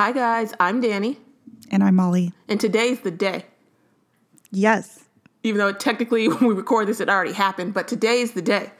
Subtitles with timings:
[0.00, 0.54] Hi, guys.
[0.58, 1.18] I'm Danny,
[1.70, 2.32] And I'm Molly.
[2.48, 3.44] and today's the day.
[4.50, 5.04] Yes.
[5.42, 8.70] Even though technically when we record this, it already happened, but today's the day.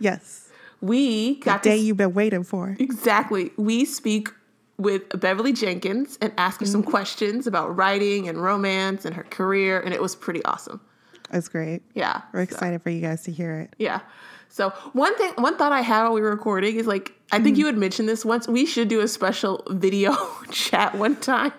[0.00, 0.50] Yes.
[0.80, 2.74] We got The day you've been waiting for.
[2.80, 3.52] exactly.
[3.56, 4.30] We speak
[4.76, 6.90] with Beverly Jenkins and ask her some Mm-hmm.
[6.90, 10.80] questions about writing and romance and her career, and it was pretty awesome.
[11.32, 11.82] It's great.
[11.94, 13.74] Yeah, We're so- excited for you guys to hear it.
[13.78, 14.00] Yeah.
[14.54, 17.58] So one thing, one thought I had while we were recording is like, I think
[17.58, 18.46] you had mentioned this once.
[18.46, 20.14] We should do a special video
[20.52, 21.52] chat one time.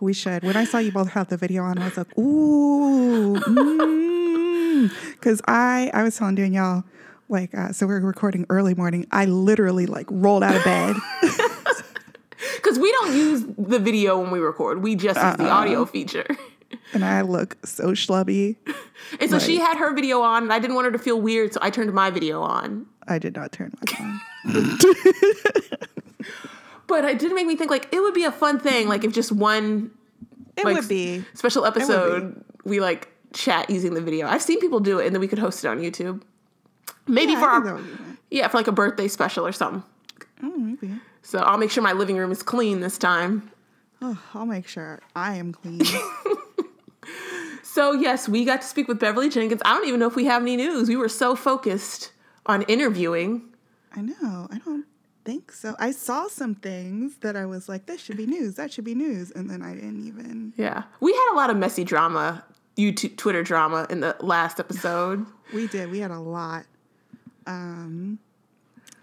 [0.00, 0.42] We should.
[0.42, 3.38] When I saw you both have the video on, I was like, ooh.
[5.12, 6.82] Because I, I was telling Danielle,
[7.28, 9.06] like, uh, so we are recording early morning.
[9.12, 10.96] I literally like rolled out of bed.
[12.56, 14.82] Because we don't use the video when we record.
[14.82, 15.60] We just use the Uh-uh.
[15.60, 16.26] audio feature.
[16.94, 18.56] And I look so schlubby.
[19.20, 21.52] And so she had her video on, and I didn't want her to feel weird,
[21.52, 22.86] so I turned my video on.
[23.08, 24.78] I did not turn my phone.
[26.88, 29.12] But it did make me think like it would be a fun thing, like if
[29.14, 29.90] just one
[30.56, 31.24] It like would be.
[31.32, 34.26] special episode we like chat using the video.
[34.26, 36.20] I've seen people do it, and then we could host it on YouTube.
[37.06, 39.52] Maybe Yeah, for I think that our be yeah for like a birthday special or
[39.52, 39.82] something.
[40.42, 40.92] Oh, maybe.
[41.22, 43.50] So I'll make sure my living room is clean this time.
[44.02, 45.80] Oh, I'll make sure I am clean.
[47.72, 49.62] So yes, we got to speak with Beverly Jenkins.
[49.64, 50.90] I don't even know if we have any news.
[50.90, 52.12] We were so focused
[52.44, 53.44] on interviewing.
[53.96, 54.46] I know.
[54.50, 54.84] I don't
[55.24, 55.74] think so.
[55.78, 58.56] I saw some things that I was like, this should be news.
[58.56, 59.30] That should be news.
[59.30, 60.52] And then I didn't even.
[60.58, 62.44] Yeah, we had a lot of messy drama,
[62.76, 65.24] YouTube, Twitter drama in the last episode.
[65.54, 65.90] We did.
[65.90, 66.64] We had a lot.
[67.46, 68.18] Um,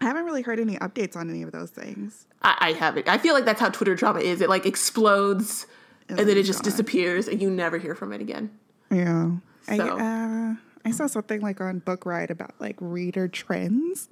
[0.02, 2.26] I haven't really heard any updates on any of those things.
[2.42, 3.08] I, I haven't.
[3.10, 4.40] I feel like that's how Twitter drama is.
[4.42, 5.68] It like explodes
[6.08, 6.72] and then it just gone.
[6.72, 8.52] disappears and you never hear from it again.
[8.92, 9.32] Yeah.
[9.68, 10.54] I, So- uh,
[10.86, 14.08] I saw something like on Book Riot about like reader trends.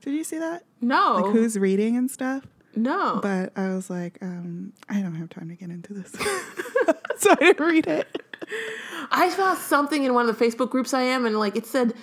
[0.00, 0.64] Did you see that?
[0.80, 2.44] No, Like who's reading and stuff?
[2.74, 3.20] no.
[3.22, 6.10] But I was like, um, I don't have time to get into this.
[7.18, 8.22] so I didn't read it.
[9.10, 11.94] I saw something in one of the Facebook groups I am, and like it said,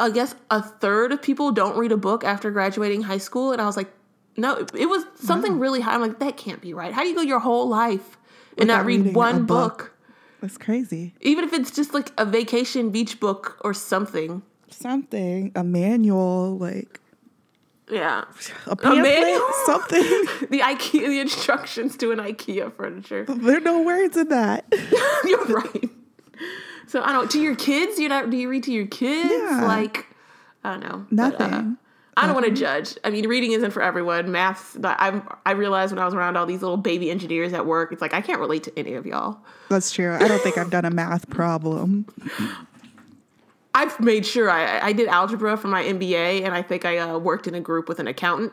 [0.00, 3.60] I guess a third of people don't read a book after graduating high school, and
[3.60, 3.92] I was like,
[4.36, 5.94] no, it, was something really high.
[5.94, 6.92] I'm like, that can't be right.
[6.92, 8.16] How do you go your whole life
[8.56, 9.78] and not read one book.
[9.78, 9.96] book?
[10.40, 11.14] That's crazy.
[11.20, 14.42] Even if it's just like a vacation beach book or something.
[14.70, 17.00] Something, a manual, like
[17.90, 18.24] Yeah.
[18.66, 19.48] a pamphlet, manual?
[19.66, 20.02] something.
[20.48, 23.26] The IKEA, the instructions to an IKEA furniture.
[23.28, 24.64] there are no words in that.
[25.24, 25.90] You're right.
[26.90, 27.30] So I don't.
[27.30, 29.30] To your kids, you know, do you read to your kids?
[29.30, 29.64] Yeah.
[29.64, 30.08] Like,
[30.64, 31.06] I don't know.
[31.12, 31.76] But, uh, Nothing.
[32.16, 32.98] I don't want to judge.
[33.04, 34.32] I mean, reading isn't for everyone.
[34.32, 34.76] Math.
[34.84, 38.02] I I realized when I was around all these little baby engineers at work, it's
[38.02, 39.38] like I can't relate to any of y'all.
[39.68, 40.12] That's true.
[40.12, 42.06] I don't think I've done a math problem.
[43.72, 47.18] I've made sure I I did algebra for my MBA, and I think I uh,
[47.18, 48.52] worked in a group with an accountant,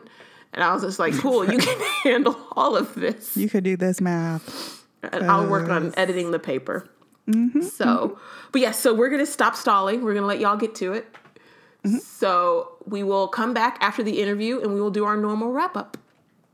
[0.52, 3.36] and I was just like, cool, you can handle all of this.
[3.36, 4.86] You could do this math.
[5.02, 6.88] and I'll work on editing the paper.
[7.28, 8.20] Mm-hmm, so, mm-hmm.
[8.52, 10.02] but yeah, so we're gonna stop stalling.
[10.02, 11.14] We're gonna let y'all get to it.
[11.84, 11.98] Mm-hmm.
[11.98, 15.76] So we will come back after the interview and we will do our normal wrap
[15.76, 15.96] up.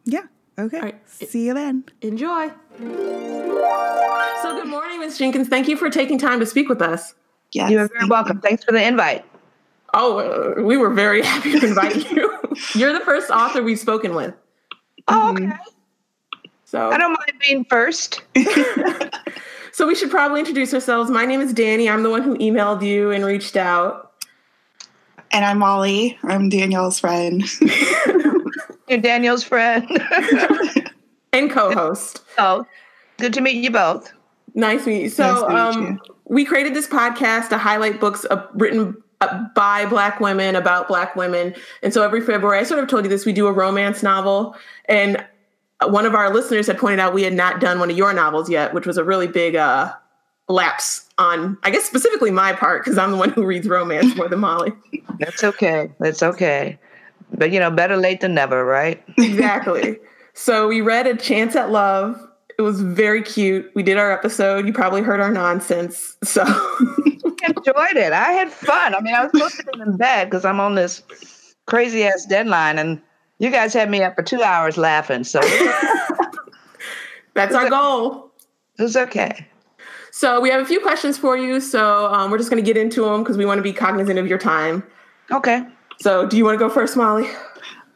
[0.05, 0.23] Yeah.
[0.59, 0.81] Okay.
[0.81, 1.09] right.
[1.09, 1.85] See you then.
[2.03, 2.49] Enjoy.
[2.79, 5.19] So good morning, Ms.
[5.19, 5.49] Jenkins.
[5.49, 7.15] Thank you for taking time to speak with us.
[7.53, 7.71] Yes.
[7.71, 8.41] You are very welcome.
[8.41, 9.25] Thanks for the invite.
[9.95, 12.39] Oh, uh, we were very happy to invite you.
[12.75, 14.35] You're the first author we've spoken with.
[15.09, 15.51] Oh, okay.
[16.65, 18.23] So I don't mind being first.
[19.75, 21.11] So we should probably introduce ourselves.
[21.11, 21.91] My name is Danny.
[21.91, 24.13] I'm the one who emailed you and reached out.
[25.33, 26.17] And I'm Molly.
[26.23, 27.43] I'm Danielle's friend.
[28.89, 29.85] You're Daniel's friend.
[31.33, 32.23] And co-host.
[32.39, 32.65] oh,
[33.19, 34.13] good to meet you both.
[34.55, 35.09] Nice to meet you.
[35.09, 39.87] So, Nice meet um, we created this podcast to highlight books uh, written uh, by
[39.87, 41.53] Black women about Black women.
[41.83, 44.55] And so every February, I sort of told you this, we do a romance novel.
[44.89, 45.27] And
[45.91, 48.51] one of our listeners had pointed out we had not done one of your novels
[48.51, 49.93] yet, which was a really big uh,
[50.49, 54.29] lapse on, I guess, specifically my part, because I'm the one who reads romance more
[54.29, 54.73] than Molly.
[55.19, 55.91] That's okay.
[56.01, 56.79] That's okay.
[57.33, 59.03] But you know, better late than never, right?
[59.19, 59.99] exactly.
[60.35, 62.21] So we read A Chance at Love.
[62.59, 63.71] It was very cute.
[63.75, 64.67] We did our episode.
[64.67, 66.17] You probably heard our nonsense.
[66.23, 66.45] So
[67.47, 68.13] Enjoyed it.
[68.13, 68.95] I had fun.
[68.95, 71.03] I mean, I was supposed to be in bed because I'm on this
[71.67, 73.01] crazy ass deadline, and
[73.39, 75.25] you guys had me up for two hours laughing.
[75.25, 75.41] So
[77.35, 78.31] that's our goal.
[78.79, 79.49] was okay.
[80.11, 81.61] So we have a few questions for you.
[81.61, 84.19] So um, we're just going to get into them because we want to be cognizant
[84.19, 84.85] of your time.
[85.31, 85.65] Okay.
[86.01, 87.29] So do you want to go first, Molly?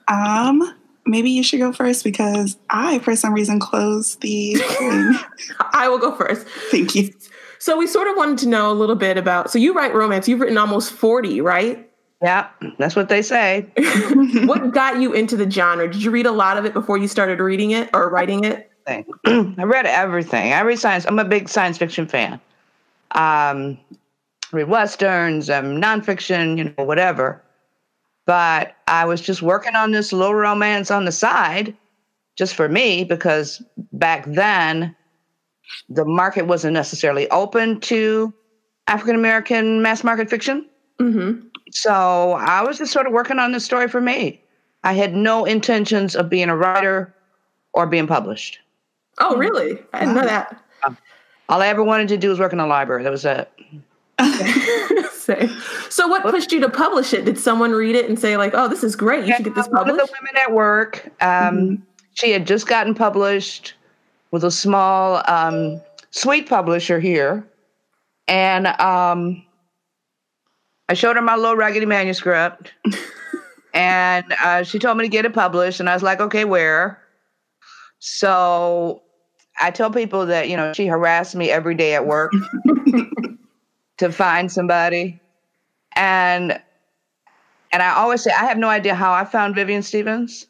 [0.09, 0.75] Um,
[1.07, 5.15] maybe you should go first because I, for some reason, closed the thing.
[5.73, 6.47] I will go first.
[6.71, 7.13] Thank you.
[7.61, 9.51] So we sort of wanted to know a little bit about.
[9.51, 10.29] So you write romance.
[10.29, 11.88] You've written almost forty, right?
[12.23, 12.49] Yeah,
[12.79, 13.67] that's what they say.
[14.45, 15.91] what got you into the genre?
[15.91, 18.71] Did you read a lot of it before you started reading it or writing it?
[18.89, 20.53] I read everything.
[20.53, 21.05] I read science.
[21.07, 22.41] I'm a big science fiction fan.
[23.13, 23.79] Um,
[24.53, 27.43] read westerns, um, nonfiction, you know, whatever.
[28.27, 31.77] But I was just working on this little romance on the side,
[32.37, 33.63] just for me, because
[33.93, 34.95] back then
[35.89, 38.33] the market wasn't necessarily open to
[38.87, 40.67] African American mass market fiction.
[41.01, 41.48] Mm-hmm.
[41.71, 44.41] So I was just sort of working on this story for me.
[44.85, 47.15] I had no intentions of being a writer
[47.73, 48.59] or being published.
[49.19, 49.79] Oh, really?
[49.93, 50.63] I didn't know that.
[51.49, 53.03] All I ever wanted to do was work in a library.
[53.03, 53.51] That was it.
[55.91, 57.27] So, what pushed you to publish it?
[57.27, 59.27] Did someone read it and say, like, "Oh, this is great.
[59.27, 60.07] You should get this One of published"?
[60.13, 61.75] the women at work, um, Mm-hmm.
[62.15, 63.75] she had just gotten published
[64.31, 65.83] with a small um,
[66.13, 67.47] sweet publisher here,
[68.27, 69.45] and um,
[70.89, 72.73] I showed her my little raggedy manuscript,
[73.75, 76.99] and uh, she told me to get it published, and I was like, "Okay, where?"
[77.99, 79.03] So
[79.61, 82.33] I tell people that you know she harassed me every day at work
[83.99, 85.21] to find somebody,
[85.95, 86.59] and
[87.73, 90.47] and I always say I have no idea how I found Vivian Stephens.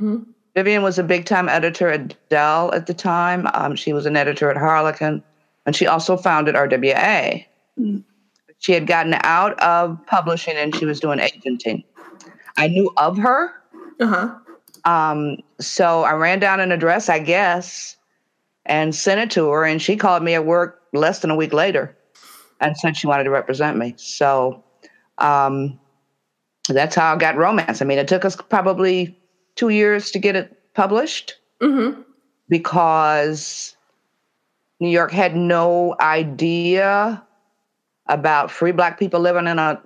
[0.00, 0.26] Mhm.
[0.54, 3.48] Vivian was a big time editor at Dell at the time.
[3.54, 5.22] Um, she was an editor at Harlequin,
[5.66, 7.44] and she also founded RWA.
[7.80, 8.04] Mm.
[8.62, 11.82] She had gotten out of publishing and she was doing agenting.
[12.56, 13.50] I knew of her,
[14.00, 14.34] Uh huh.
[14.90, 17.96] um, so I ran down an address, I guess,
[18.64, 19.64] and sent it to her.
[19.64, 21.96] And she called me at work less than a week later
[22.60, 23.94] and said she wanted to represent me.
[23.96, 24.62] So
[25.18, 25.80] um,
[26.68, 27.82] that's how I got romance.
[27.82, 29.18] I mean, it took us probably
[29.56, 32.00] two years to get it published Mm-hmm.
[32.48, 33.76] because
[34.78, 37.24] New York had no idea
[38.12, 39.80] about free black people living in a,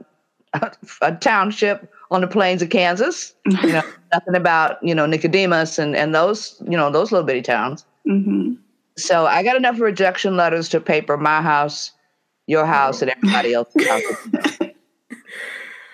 [1.02, 3.34] a, township on the plains of Kansas.
[3.46, 3.82] You know,
[4.12, 7.84] nothing about, you know, Nicodemus and, and those, you know, those little bitty towns.
[8.04, 8.54] hmm
[8.96, 11.92] So I got enough rejection letters to paper my house,
[12.46, 14.02] your house, and everybody else's house.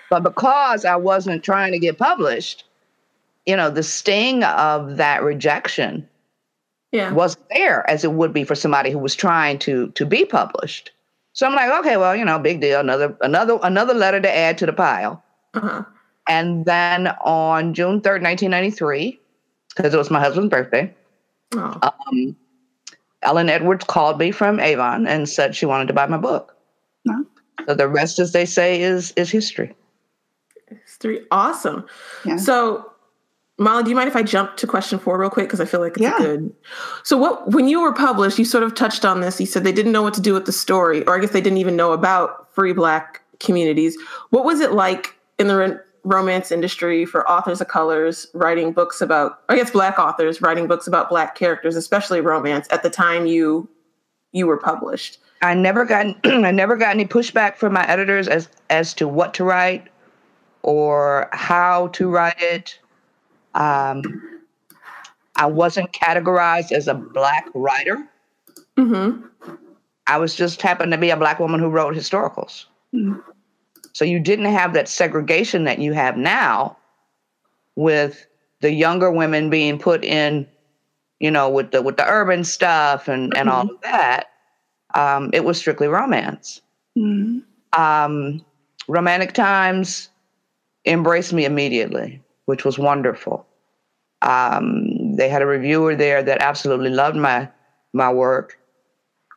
[0.09, 2.65] but because I wasn't trying to get published,
[3.45, 6.07] you know, the sting of that rejection
[6.91, 7.11] Yeah.
[7.11, 10.91] wasn't there as it would be for somebody who was trying to to be published.
[11.33, 12.79] So I'm like, okay, well, you know, big deal.
[12.79, 15.23] Another another another letter to add to the pile.
[15.55, 15.83] Uh-huh.
[16.27, 19.19] And then on June 3rd, 1993,
[19.75, 20.93] because it was my husband's birthday,
[21.55, 21.79] Oh.
[21.81, 22.35] um,
[23.23, 26.55] Ellen Edwards called me from Avon and said she wanted to buy my book.
[27.05, 27.25] No.
[27.67, 29.75] So the rest, as they say, is is history.
[30.87, 31.21] Three.
[31.31, 31.85] Awesome.
[32.25, 32.37] Yeah.
[32.37, 32.91] So,
[33.63, 35.47] Molly, do you mind if I jump to question four real quick?
[35.47, 36.17] Because I feel like it's Yeah.
[36.17, 36.53] good.
[37.03, 39.39] So, what when you were published, you sort of touched on this.
[39.39, 41.41] You said they didn't know what to do with the story, or I guess they
[41.41, 43.97] didn't even know about free Black communities.
[44.29, 49.01] What was it like in the ro- romance industry for authors of colors writing books
[49.01, 53.25] about, I guess, Black authors writing books about Black characters, especially romance, at the time
[53.25, 53.69] you
[54.33, 55.19] you were published?
[55.41, 59.33] I never got I never got any pushback from my editors as as to what
[59.35, 59.87] to write
[60.63, 62.79] or how to write it.
[63.55, 64.01] Um,
[65.35, 68.07] I wasn't categorized as a black writer.
[68.77, 69.25] Mm-hmm.
[70.07, 72.65] I was just happened to be a black woman who wrote historicals.
[72.93, 73.21] Mm.
[73.93, 76.77] So you didn't have that segregation that you have now
[77.75, 78.25] with
[78.61, 80.47] the younger women being put in,
[81.19, 84.29] you know, with the with the urban stuff and, and all of that.
[84.95, 86.61] Um, it was strictly romance.
[86.97, 87.43] Mm.
[87.77, 88.45] Um,
[88.87, 90.09] romantic times
[90.85, 93.45] embraced me immediately, which was wonderful.
[94.21, 97.49] Um, they had a reviewer there that absolutely loved my
[97.93, 98.57] my work,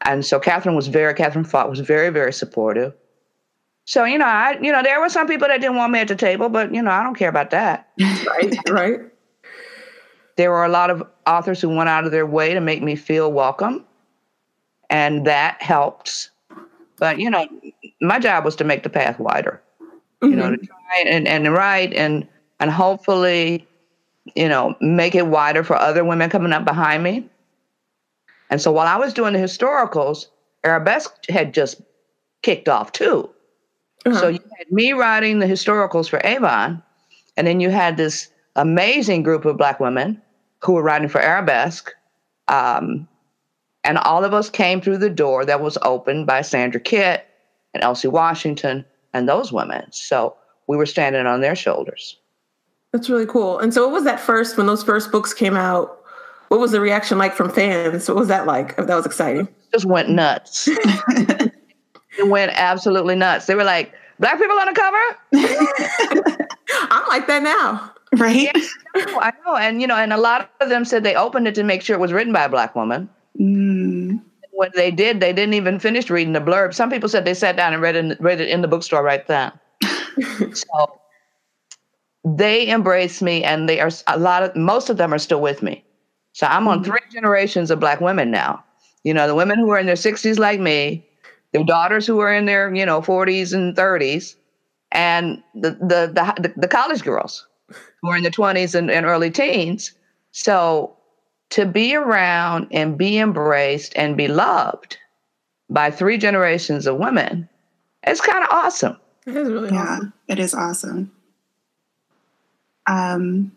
[0.04, 2.94] and so Catherine was very Catherine Fott was very very supportive.
[3.84, 6.08] So you know, I you know there were some people that didn't want me at
[6.08, 7.88] the table, but you know I don't care about that.
[8.00, 8.56] Right.
[8.70, 9.00] right.
[10.36, 12.94] There were a lot of authors who went out of their way to make me
[12.94, 13.84] feel welcome,
[14.90, 16.30] and that helped.
[16.98, 17.48] But you know,
[18.00, 19.62] my job was to make the path wider.
[20.22, 22.26] You know, to try and and write and
[22.60, 23.66] and hopefully,
[24.34, 27.28] you know, make it wider for other women coming up behind me.
[28.50, 30.26] And so while I was doing the historicals,
[30.64, 31.80] Arabesque had just
[32.42, 33.28] kicked off too.
[34.04, 34.20] Uh-huh.
[34.20, 36.82] So you had me writing the historicals for Avon,
[37.36, 40.22] and then you had this amazing group of Black women
[40.62, 41.92] who were writing for Arabesque.
[42.48, 43.08] Um,
[43.84, 47.26] and all of us came through the door that was opened by Sandra Kitt
[47.74, 49.86] and Elsie Washington and those women.
[49.92, 50.36] So
[50.66, 52.16] we were standing on their shoulders.
[52.92, 53.58] That's really cool.
[53.58, 56.00] And so, what was that first when those first books came out?
[56.48, 58.08] What was the reaction like from fans?
[58.08, 58.76] What was that like?
[58.76, 59.48] That was exciting.
[59.72, 60.68] Just went nuts.
[60.68, 61.52] it
[62.26, 63.46] went absolutely nuts.
[63.46, 64.96] They were like, Black people on the cover?
[66.90, 67.92] I'm like that now.
[68.16, 68.50] Right?
[68.96, 71.54] Oh, I know, and you know, and a lot of them said they opened it
[71.56, 73.10] to make sure it was written by a black woman.
[73.38, 74.22] Mm.
[74.52, 76.72] When they did, they didn't even finish reading the blurb.
[76.72, 79.26] Some people said they sat down and read it, read it in the bookstore right
[79.26, 79.52] then.
[80.54, 80.98] so
[82.26, 85.62] they embraced me, and they are a lot of most of them are still with
[85.62, 85.84] me.
[86.34, 86.84] So I'm on Mhm.
[86.84, 88.64] three generations of black women now.
[89.04, 91.04] You know, the women who are in their 60s like me,
[91.52, 94.36] their daughters who are in their you know 40s and 30s,
[94.92, 97.46] and the the the, the college girls
[98.02, 99.92] who are in their 20s and, and early teens.
[100.32, 100.96] So
[101.50, 104.98] to be around and be embraced and be loved
[105.70, 107.48] by three generations of women,
[108.06, 108.96] it's kind of awesome.
[109.26, 110.12] It is really Yeah, awesome.
[110.28, 111.15] it is awesome.
[112.86, 113.52] Um,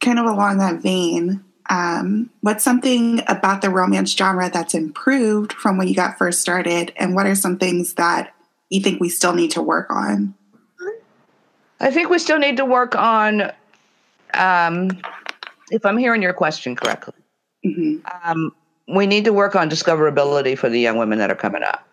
[0.00, 5.76] kind of along that vein, um, what's something about the romance genre that's improved from
[5.76, 8.34] when you got first started, and what are some things that
[8.70, 10.34] you think we still need to work on?
[11.80, 13.52] I think we still need to work on,
[14.34, 14.90] um,
[15.70, 17.14] if I'm hearing your question correctly,
[17.64, 18.52] hmm um,
[18.88, 21.88] we need to work on discoverability for the young women that are coming up.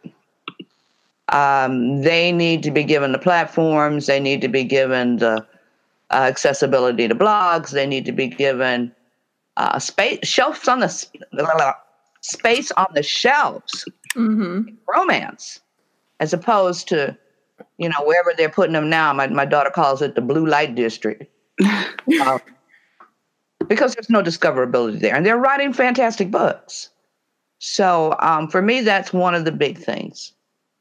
[1.29, 5.45] Um, they need to be given the platforms, they need to be given the
[6.11, 8.93] uh, accessibility to blogs, they need to be given
[9.57, 11.75] uh, space shelves on the
[12.21, 13.85] space on the shelves.
[14.13, 15.59] Hmm romance
[16.19, 17.17] as opposed to
[17.77, 20.75] you know wherever they're putting them now my, my daughter calls it the blue light
[20.75, 21.25] district.
[22.21, 22.39] Um,
[23.67, 26.87] because there's no discoverability there and they're writing fantastic books.
[27.59, 30.31] So um, for me that's one of the big things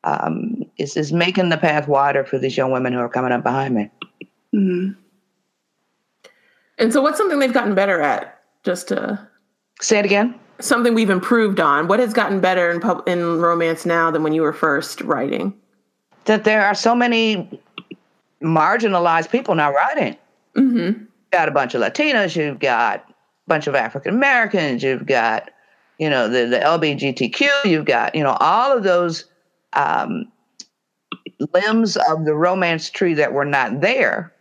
[0.04, 3.42] um, is, is making the path wider for these young women who are coming up
[3.42, 3.90] behind me.
[4.52, 4.92] Hmm
[6.78, 8.40] And so, what's something they've gotten better at?
[8.64, 9.28] Just to
[9.80, 11.86] say it again something we've improved on.
[11.86, 15.52] What has gotten better in pub- in romance now than when you were first writing?
[16.26, 17.60] that there are so many
[18.42, 20.16] marginalized people now writing
[20.54, 20.90] hmm
[21.32, 23.14] got a bunch of Latinos, you've got a
[23.48, 25.50] bunch of African Americans, you've got,
[25.98, 29.24] you know, the, the LBGTQ, you've got, you know, all of those
[29.72, 30.30] um,
[31.52, 34.32] limbs of the romance tree that were not there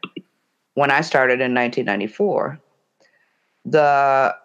[0.76, 2.60] when I started in 1994.
[3.66, 4.36] The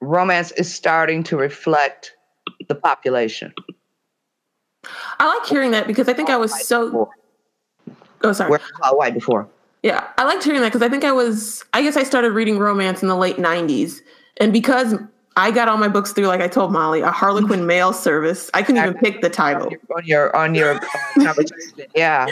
[0.00, 2.12] romance is starting to reflect
[2.68, 3.54] the population.
[5.18, 7.10] I like hearing that because I think I was so.
[8.22, 8.50] Oh, sorry.
[8.50, 9.48] Was all white before.
[9.82, 12.58] Yeah, I liked hearing that because I think I was, I guess I started reading
[12.58, 14.00] romance in the late 90s.
[14.36, 14.94] And because
[15.36, 18.62] I got all my books through, like I told Molly, a Harlequin mail service, I
[18.62, 19.72] couldn't even pick the title.
[19.96, 20.80] On your on your uh,
[21.14, 21.86] conversation.
[21.94, 22.26] Yeah.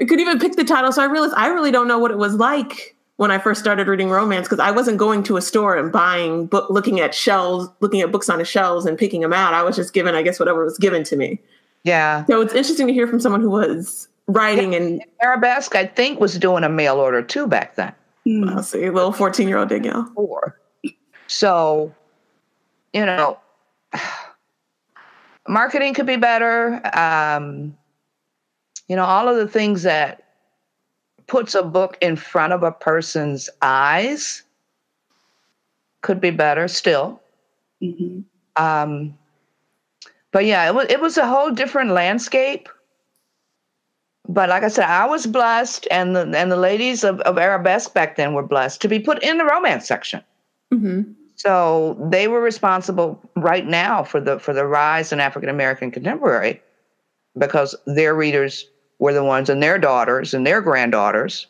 [0.00, 0.92] I couldn't even pick the title.
[0.92, 3.86] So I realized I really don't know what it was like when I first started
[3.86, 7.68] reading romance because I wasn't going to a store and buying book, looking at shelves,
[7.80, 9.52] looking at books on the shelves and picking them out.
[9.52, 11.38] I was just given, I guess, whatever was given to me.
[11.84, 12.24] Yeah.
[12.26, 16.38] So it's interesting to hear from someone who was writing and Arabesque, I think, was
[16.38, 17.92] doing a mail order too back then.
[18.26, 18.50] Mm.
[18.50, 20.10] I'll see, A little 14 year old Danielle.
[20.14, 20.58] Four.
[21.26, 21.94] So,
[22.94, 23.38] you know,
[25.48, 26.80] marketing could be better.
[26.96, 27.76] Um,
[28.90, 30.24] you know, all of the things that
[31.28, 34.42] puts a book in front of a person's eyes
[36.02, 37.20] could be better still.
[37.80, 38.24] Mhm.
[38.56, 39.16] Um,
[40.32, 42.68] but yeah, it was it was a whole different landscape.
[44.28, 47.94] But like I said, I was blessed, and the and the ladies of, of Arabesque
[47.94, 50.20] back then were blessed to be put in the romance section.
[50.72, 51.02] hmm
[51.36, 56.60] So they were responsible right now for the for the rise in African American contemporary,
[57.38, 58.66] because their readers
[59.00, 61.48] were the ones, and their daughters and their granddaughters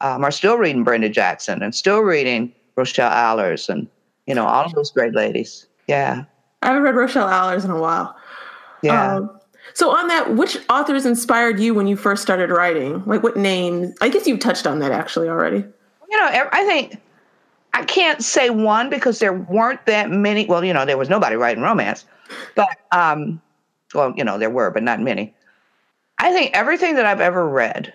[0.00, 3.86] um, are still reading Brenda Jackson and still reading Rochelle Alers and
[4.26, 5.66] you know all of those great ladies.
[5.86, 6.24] Yeah,
[6.62, 8.16] I haven't read Rochelle Alers in a while.
[8.82, 9.16] yeah.
[9.16, 9.38] Um,
[9.74, 13.02] so on that, which authors inspired you when you first started writing?
[13.04, 13.94] Like what names?
[14.00, 15.58] I guess you've touched on that actually already.
[15.58, 17.00] you know, I think
[17.74, 20.46] I can't say one because there weren't that many.
[20.46, 22.06] Well, you know, there was nobody writing romance,
[22.54, 23.42] but um,
[23.92, 25.34] well, you know, there were, but not many.
[26.18, 27.92] I think everything that I've ever read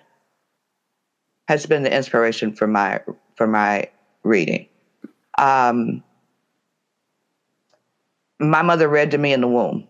[1.48, 3.00] has been the inspiration for my
[3.36, 3.88] for my
[4.22, 4.66] reading.
[5.38, 6.02] Um,
[8.38, 9.88] my mother read to me in the womb,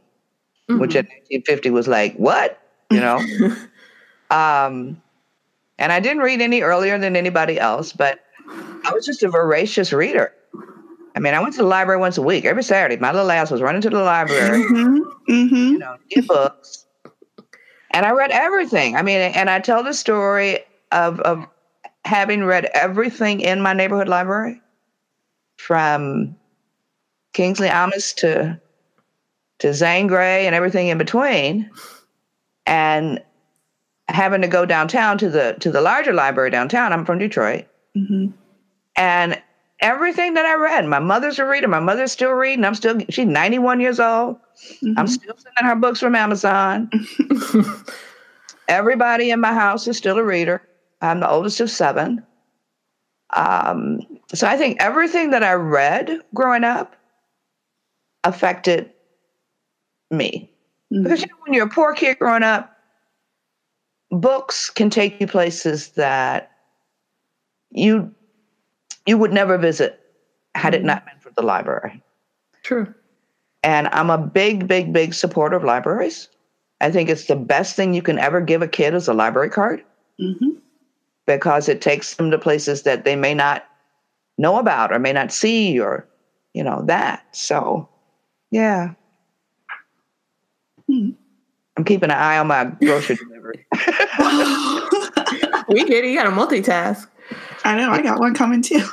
[0.68, 2.58] which in 1950 was like what,
[2.90, 3.16] you know.
[4.30, 5.00] um,
[5.78, 8.20] and I didn't read any earlier than anybody else, but
[8.84, 10.32] I was just a voracious reader.
[11.14, 12.96] I mean, I went to the library once a week, every Saturday.
[12.96, 15.00] My little ass was running to the library, Mhm.
[15.28, 15.52] Mhm.
[15.72, 16.81] you know, get books.
[17.92, 18.96] And I read everything.
[18.96, 21.46] I mean, and I tell the story of, of
[22.04, 24.60] having read everything in my neighborhood library
[25.58, 26.36] from
[27.32, 28.60] Kingsley Amis to
[29.58, 31.70] to Zane Grey and everything in between.
[32.66, 33.22] And
[34.08, 36.92] having to go downtown to the to the larger library downtown.
[36.92, 37.66] I'm from Detroit.
[37.96, 38.32] Mhm.
[38.96, 39.40] And
[39.82, 41.68] everything that I read, my mother's a reader.
[41.68, 42.64] My mother's still reading.
[42.64, 44.36] I'm still, she's 91 years old.
[44.82, 44.94] Mhm.
[44.96, 46.90] I'm still sending her books from Amazon.
[48.68, 50.62] Everybody in my house is still a reader.
[51.02, 52.24] I'm the oldest of seven.
[53.34, 54.00] Um,
[54.32, 56.94] so I think everything that I read growing up
[58.24, 58.90] affected
[60.10, 60.50] me.
[60.92, 61.02] Mhm.
[61.02, 62.70] Because you know, when you're a poor kid growing up,
[64.10, 66.50] books can take you places that
[67.70, 68.14] you
[69.06, 70.00] you would never visit
[70.54, 72.02] had it not been for the library.
[72.62, 72.92] True.
[73.62, 76.28] And I'm a big, big, big supporter of libraries.
[76.80, 79.50] I think it's the best thing you can ever give a kid is a library
[79.50, 79.84] card
[80.20, 80.56] Mhm.
[81.26, 83.64] because it takes them to places that they may not
[84.38, 86.06] know about or may not see or,
[86.54, 87.24] you know, that.
[87.32, 87.88] So,
[88.50, 88.94] yeah.
[90.88, 91.10] Hmm.
[91.76, 93.66] I'm keeping an eye on my grocery delivery.
[95.68, 96.04] We did.
[96.04, 97.06] You got to multitask.
[97.64, 98.80] I know, I got one coming too.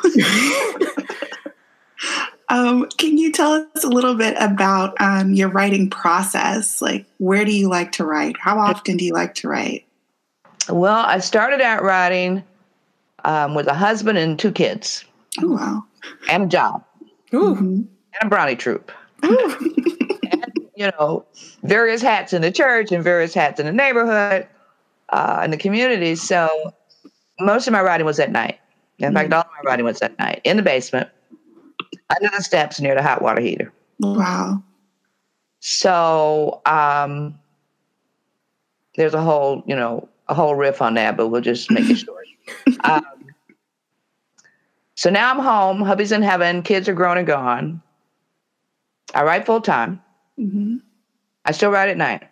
[2.49, 6.81] um, can you tell us a little bit about um, your writing process?
[6.81, 8.35] Like, where do you like to write?
[8.39, 9.85] How often do you like to write?
[10.69, 12.43] Well, I started out writing
[13.25, 15.03] um, with a husband and two kids
[15.41, 15.83] Oh, wow.
[16.29, 16.83] and a job
[17.33, 17.55] Ooh.
[17.55, 17.61] Mhm.
[17.61, 17.87] and
[18.21, 18.91] a brownie troop.
[19.23, 21.25] and, you know,
[21.63, 24.47] various hats in the church and various hats in the neighborhood,
[25.09, 26.15] uh, in the community.
[26.15, 26.73] So
[27.39, 28.59] most of my writing was at night.
[28.99, 31.09] In fact, all of my writing was at night in the basement,
[32.09, 33.71] under the steps near the hot water heater.
[33.99, 34.61] Wow.
[35.61, 37.39] So um,
[38.95, 41.95] there's a whole, you know, a whole riff on that, but we'll just make it
[41.97, 42.25] short.
[42.83, 43.03] um,
[44.95, 45.81] so now I'm home.
[45.81, 46.61] Hubby's in heaven.
[46.61, 47.81] Kids are grown and gone.
[49.13, 50.01] I write full time.
[50.37, 50.77] Mm-hmm.
[51.45, 52.28] I still write at night.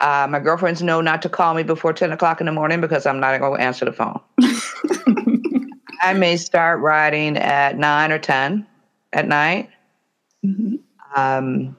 [0.00, 3.04] Uh, my girlfriends know not to call me before 10 o'clock in the morning because
[3.06, 4.18] I'm not going to answer the phone.
[6.02, 8.66] I may start writing at 9 or 10
[9.12, 9.68] at night.
[10.42, 10.76] hmm
[11.14, 11.76] Um,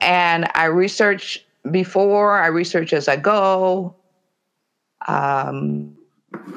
[0.00, 3.94] and I research before, I research as I go,
[5.06, 5.94] um,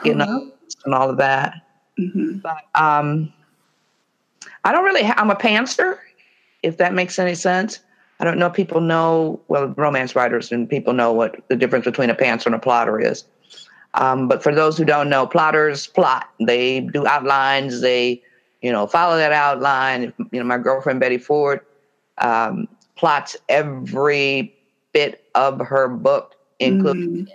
[0.06, 0.52] you know,
[0.86, 1.56] and all of that.
[1.98, 3.34] hmm But um,
[4.64, 5.98] I don't really, ha- I'm a pantser,
[6.62, 7.80] if that makes any sense.
[8.24, 11.84] I don't know if people know, well, romance writers and people know what the difference
[11.84, 13.26] between a pantser and a plotter is.
[13.96, 16.30] Um, but for those who don't know, plotters plot.
[16.40, 17.82] They do outlines.
[17.82, 18.22] They,
[18.62, 20.14] you know, follow that outline.
[20.32, 21.60] You know, my girlfriend Betty Ford
[22.20, 24.56] um, plots every
[24.94, 27.28] bit of her book, including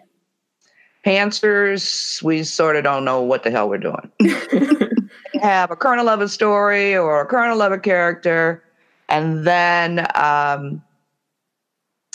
[1.04, 2.22] pantsers.
[2.22, 4.10] We sort of don't know what the hell we're doing.
[5.42, 8.64] have a kernel of a story or a kernel of a character,
[9.08, 10.82] and then um,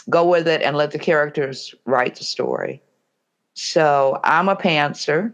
[0.09, 2.81] go with it and let the characters write the story.
[3.55, 5.33] So I'm a pantser,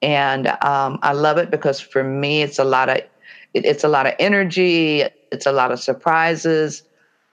[0.00, 3.10] and um, I love it because for me, it's a lot of it,
[3.54, 5.04] it's a lot of energy.
[5.30, 6.82] It's a lot of surprises.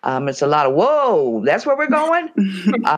[0.04, 1.44] Um, it's a lot of whoa.
[1.46, 2.30] That's where we're going.
[2.86, 2.98] uh,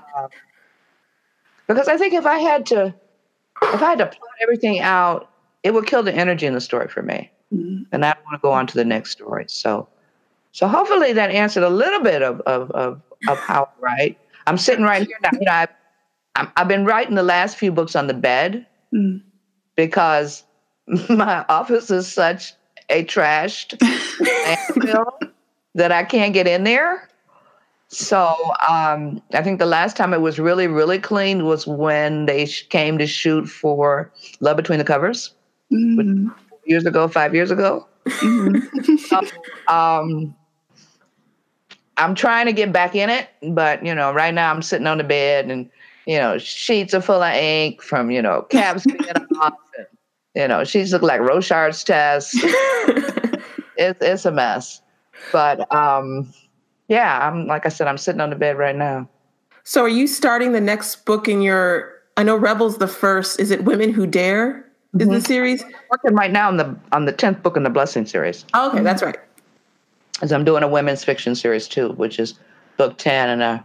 [1.68, 2.94] because I think if I had to,
[3.62, 5.30] if I had to plot everything out,
[5.64, 7.86] it would kill the energy in the story for me, Mhm.
[7.92, 9.46] and I want to go on to the next story.
[9.48, 9.88] So,
[10.52, 14.18] so hopefully that answered a little bit of of of, of how I write.
[14.48, 15.30] I'm sitting right here now.
[15.34, 15.68] You know, I,
[16.36, 19.22] I'm, I've been writing the last few books on the bed Mm.
[19.78, 20.44] because
[21.10, 22.54] my office is such
[22.90, 23.78] a trashed
[24.20, 25.06] landfill
[25.76, 27.08] that I can't get in there.
[27.88, 28.34] So
[28.70, 32.68] um, I think the last time it was really, really clean was when they sh-
[32.68, 34.12] came to shoot for
[34.42, 35.34] Love Between the Covers
[35.72, 36.34] Mhm.
[36.66, 37.88] years ago, five years ago.
[38.08, 38.62] Mhm.
[39.68, 40.36] Um,
[41.98, 44.98] I'm trying to get back in it, but you know, right now I'm sitting on
[44.98, 45.70] the bed and
[46.08, 49.00] you know, sheets are full of ink from you know caps being
[49.42, 49.54] off.
[49.78, 49.88] And,
[50.36, 52.36] you know, sheets look like Rorschach's test.
[53.78, 54.82] It's it's a mess,
[55.32, 56.32] but um,
[56.88, 59.10] yeah, I'm like I said, I'm sitting on the bed right now.
[59.64, 61.92] so, are you starting the next book in your?
[62.16, 63.40] I know Rebels the first.
[63.40, 64.64] Is it Women Who Dare?
[65.00, 65.26] Is the Mhm.
[65.26, 65.64] series?
[65.90, 68.46] working right now on the on the tenth book in the Blessing series.
[68.54, 69.18] Oh, okay, that's right.
[70.22, 72.36] As I'm doing a women's fiction series too, which is
[72.78, 73.30] book 10.
[73.30, 73.60] And uh,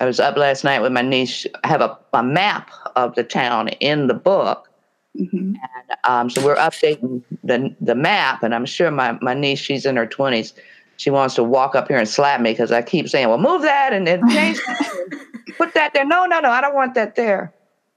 [0.00, 1.46] I was up last night with my niece.
[1.62, 4.68] I have a, a map of the town in the book.
[5.16, 5.32] Mhm.
[5.32, 5.58] And
[6.04, 8.42] um, so we're updating the, the map.
[8.42, 10.52] And I'm sure my, my niece, she's in her 20s.
[10.96, 13.62] She wants to walk up here and slap me because I keep saying, well, move
[13.62, 15.20] that and then change that.
[15.58, 16.04] Put that there.
[16.04, 17.52] No, no, no, I don't want that there.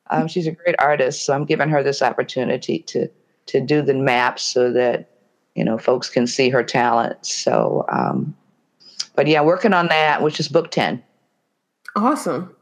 [0.10, 1.25] Um, she's a great artist.
[1.25, 3.10] So I'm giving her this opportunity to,
[3.47, 5.10] to do the map so that
[5.58, 8.36] you know folks can see her talent so um
[9.15, 11.04] but yeah working on that which is book 10
[11.98, 12.56] Awesome.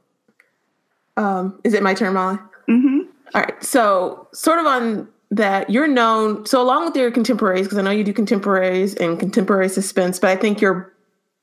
[1.18, 2.38] Um, is it my turn, Molly?
[2.70, 3.08] Mhm.
[3.34, 3.64] All right.
[3.64, 6.46] So, sort of on that, you're known.
[6.46, 10.30] So, along with your contemporaries, because I know you do contemporaries and contemporary suspense, but
[10.30, 10.94] I think your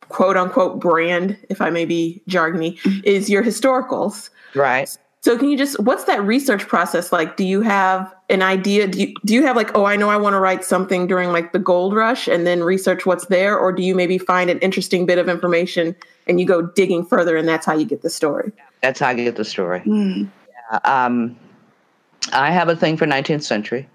[0.09, 4.31] quote unquote brand, if I may be jargony, is your historicals.
[4.55, 4.97] Right.
[5.23, 7.37] So, can you just, what's that research process like?
[7.37, 8.89] Do you have an idea?
[8.89, 11.31] Do you, do you have like, oh, I know I want to write something during
[11.31, 13.57] like the gold rush and then research what's there?
[13.57, 15.95] Or do you maybe find an interesting bit of information
[16.27, 18.51] and you go digging further and that's how you get the story?
[18.83, 19.81] That's how I get the story.
[19.81, 20.29] Mm.
[20.85, 21.37] Um,
[22.33, 23.89] I have a thing for 19th century.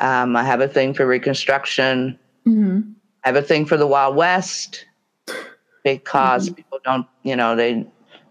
[0.00, 2.18] Um, I have a thing for Reconstruction.
[2.46, 2.92] Mm-hmm.
[3.24, 4.86] I have a thing for the Wild West
[5.84, 7.86] because people don't, you know, they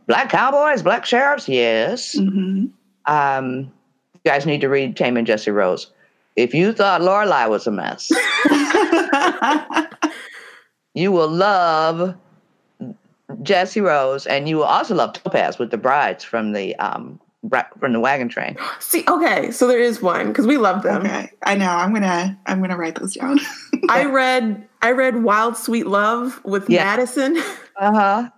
[0.09, 1.47] black cowboys, black sheriffs.
[1.47, 2.17] Yes.
[2.17, 2.65] hmm
[3.05, 3.71] Um,
[4.13, 5.87] you guys need to read Taming of Jessi Rose.
[6.35, 8.11] If you thought Lorelai was a mess,
[10.93, 12.15] you will love
[13.43, 17.19] Jessi Rose, and you will also love Topaz with the brides from the um,
[17.79, 18.57] from the wagon train.
[18.79, 21.05] See, okay, so there is one because we love them.
[21.05, 21.69] okay, I know.
[21.69, 23.39] I'm gonna I'm gonna write those down.
[23.89, 26.83] I read I read Wild Sweet Love with Yeah.
[26.85, 27.37] Madison.
[27.77, 28.29] Uh huh.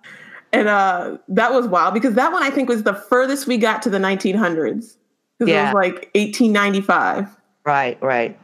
[0.53, 3.81] And uh, that was wild because that one I think was the furthest we got
[3.83, 4.97] to the 1900s.
[5.37, 5.65] Because it Yeah.
[5.65, 7.27] was like 1895.
[7.65, 8.37] Right, right.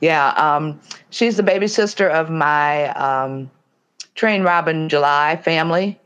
[0.00, 3.50] Yeah, um, she's the baby sister of my um,
[4.14, 5.98] Train Robin July family,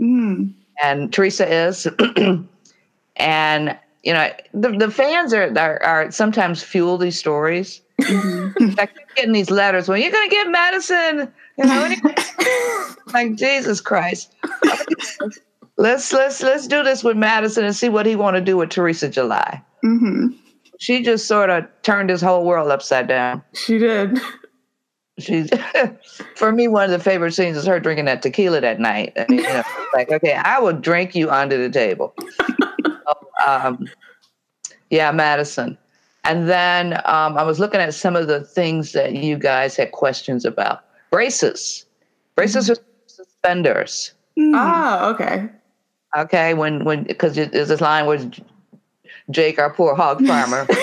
[0.00, 0.52] Mm.
[0.82, 1.86] and Teresa is.
[3.16, 7.82] and you know, the, the fans are, are are sometimes fuel these stories.
[8.00, 8.52] I
[8.86, 9.88] keep getting these letters.
[9.88, 14.34] When you're going to get Madison, you know, when you- like Jesus Christ.
[15.76, 18.70] let's let's let's do this with Madison and see what he want to do with
[18.70, 19.62] Teresa July.
[19.82, 20.28] hmm
[20.78, 23.42] She just sort of turned his whole world upside down.
[23.54, 24.18] She did.
[25.18, 25.50] She's
[26.36, 29.12] for me one of the favorite scenes is her drinking that tequila that night.
[29.16, 29.62] I mean, you know,
[29.94, 32.14] like okay, I will drink you under the table.
[32.18, 33.14] So,
[33.46, 33.88] um,
[34.90, 35.76] yeah, Madison.
[36.24, 39.92] And then um, I was looking at some of the things that you guys had
[39.92, 40.84] questions about.
[41.10, 41.86] Braces,
[42.36, 44.12] braces are suspenders.
[44.38, 44.52] Mm.
[44.54, 45.48] Oh, okay.
[46.16, 48.30] Okay, when when because there's this line where
[49.30, 50.66] Jake, our poor hog farmer,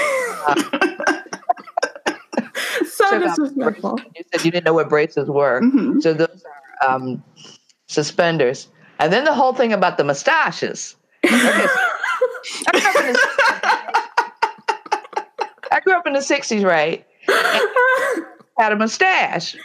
[2.85, 3.99] So took out disrespectful.
[4.15, 5.61] You said you didn't know what braces were.
[5.61, 6.01] Mhm.
[6.01, 6.43] So those
[6.81, 7.23] are um,
[7.87, 8.67] suspenders.
[8.99, 10.95] And then the whole thing about the mustaches.
[11.25, 11.49] Okay, so
[12.67, 13.19] I, grew up in the,
[15.71, 17.05] I grew up in the 60s, right?
[18.57, 19.55] Had a mustache.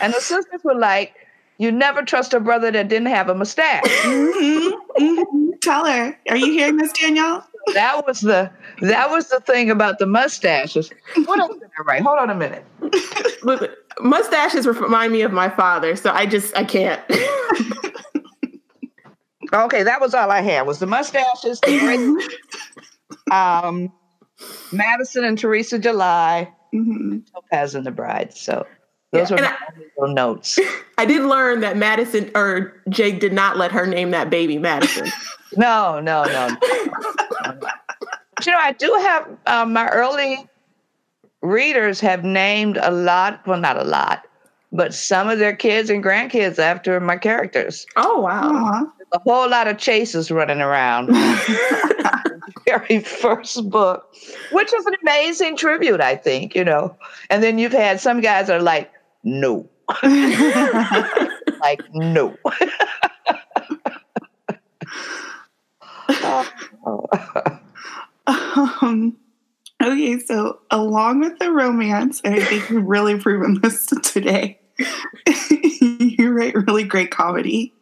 [0.00, 1.14] And the sisters were like,
[1.58, 3.82] you never trust a brother that didn't have a mustache.
[4.04, 4.72] Mhm.
[4.98, 5.60] Mhm.
[5.60, 6.16] Tell her.
[6.30, 7.46] Are you hearing this, Danielle?
[7.74, 10.90] That was the that was the thing about the mustaches.
[11.26, 12.02] What else did I write?
[12.02, 12.64] Hold on a minute.
[13.42, 13.68] Look,
[14.00, 17.00] mustaches remind me of my father, so I just I can't.
[19.52, 20.66] Okay, that was all I had.
[20.66, 22.28] Was the mustaches, the
[23.30, 23.90] um,
[24.72, 28.34] Madison and Teresa July, hmm Topaz and the Bride.
[28.34, 28.66] So
[29.12, 30.58] those Yeah, were and my only little notes.
[30.98, 35.10] I did learn that Madison or Jake did not let her name that baby Madison.
[35.56, 36.56] No, no, no.
[38.44, 40.46] You know, I do have um, my early
[41.42, 43.44] readers have named a lot.
[43.46, 44.24] Well, not a lot,
[44.72, 47.86] but some of their kids and grandkids after my characters.
[47.96, 48.42] Oh wow.
[48.52, 48.84] Aw.
[49.14, 51.08] A whole lot of chases running around.
[52.68, 54.14] Very first book,
[54.52, 56.96] which is an amazing tribute, I think, you know.
[57.30, 58.90] And then you've had some guys are like,
[59.24, 59.68] no,
[60.02, 62.36] like, no.
[68.80, 69.16] Um,
[69.82, 74.58] okay, so along with the romance, and I think you've really proven this today,
[75.80, 77.72] you write really great comedy.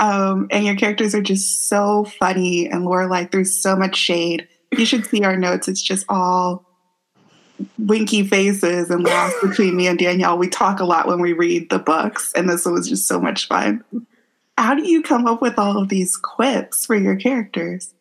[0.00, 4.48] Um, and your characters are just so funny and Lorelai through so much shade.
[4.72, 5.68] You should see our notes.
[5.68, 6.66] It's just all
[7.78, 10.38] winky faces and laughs between me and Danielle.
[10.38, 13.46] We talk a lot when we read the books, and this was just so much
[13.46, 13.84] fun.
[14.56, 17.94] How do you come up with all of these quips for your characters?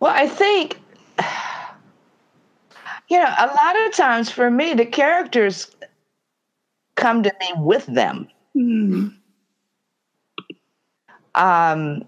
[0.00, 0.78] Well, I think,
[3.08, 5.70] you know, a lot of times for me, the characters
[6.94, 8.28] come to me with them.
[8.54, 9.08] Hmm.
[11.38, 12.04] Um,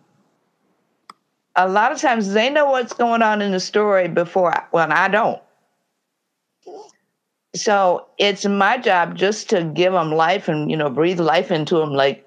[1.56, 4.92] a lot of times they know what's going on in the story before I, well
[4.92, 5.40] I don't.
[7.54, 11.76] So it's my job just to give them life and you know breathe life into
[11.78, 12.26] them like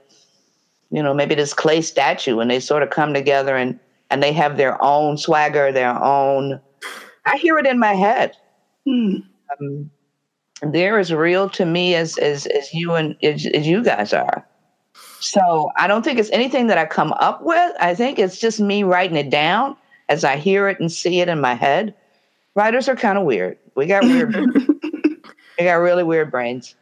[0.92, 4.34] you know maybe this clay statue and they sort of come together and and they
[4.34, 6.62] have their own swagger, their own.
[7.26, 8.36] I hear it in my head.
[8.86, 9.16] Hmm.
[9.60, 9.92] Um,
[10.62, 14.46] they're as real to me as as as you and as, as you guys are.
[15.24, 17.74] So I don't think it's anything that I come up with.
[17.80, 19.78] I think it's just me writing it down
[20.10, 21.96] as I hear it and see it in my head.
[22.56, 23.58] Writers are kind of weird.
[23.76, 24.36] We got weird.
[25.58, 26.76] we got really weird brains.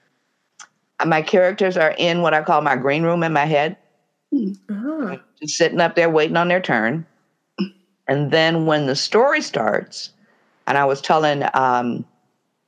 [0.99, 3.77] Uh, My characters are in what I call my green room in my head,
[4.69, 5.17] Ah.
[5.39, 7.05] just sitting up there waiting on their turn.
[8.07, 10.11] And then when the story starts,
[10.67, 12.03] and I was telling um,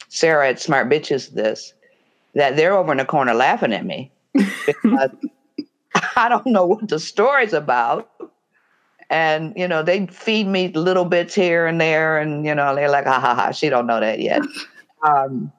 [0.10, 1.74] Sarah at Smart Bitches this,
[2.36, 5.10] that they're over in the corner laughing at me because
[6.15, 8.10] I don't know what the story's about.
[9.10, 12.89] And, you know, they feed me little bits here and there, and, you know, they're
[12.89, 14.41] like, ha ha ha, she don't know that yet.
[15.06, 15.52] Um,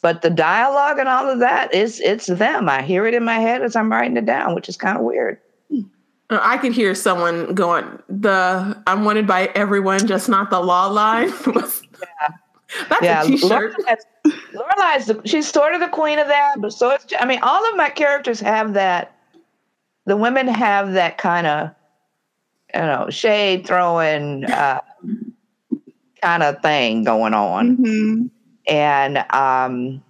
[0.00, 2.68] but the dialogue and all of that is it's them.
[2.68, 5.02] I hear it in my head as I'm writing it down, which is kind of
[5.02, 5.40] weird.
[6.30, 10.88] Uh, I could hear someone going, "The I'm wanted by everyone, just not the law
[10.88, 11.82] line." Was-
[12.90, 13.76] That's yeah, a t-shirt.
[13.76, 14.04] Lorelai's,
[14.52, 17.06] Lorelai's the, she's sort of the queen of that, but so it's.
[17.18, 19.13] I mean, all of my characters have that.
[20.06, 21.70] The women have that kind of,
[22.74, 24.80] you know, shade throwing uh,
[26.20, 28.30] kind of thing going on, Mhm.
[28.66, 30.02] and um,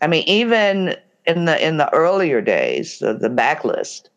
[0.00, 0.96] I mean, even
[1.26, 4.08] in the in the earlier days, the, the backlist.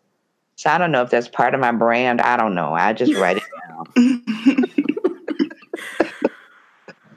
[0.56, 2.22] So I don't know if that's part of my brand.
[2.22, 2.74] I don't know.
[2.74, 4.24] I just write it down.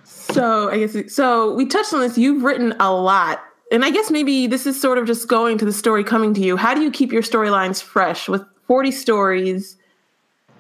[0.05, 1.55] So I guess so.
[1.55, 2.19] We touched on this.
[2.19, 3.40] You've written a lot,
[3.72, 6.40] and I guess maybe this is sort of just going to the story coming to
[6.40, 6.57] you.
[6.57, 9.77] How do you keep your storylines fresh with 40 stories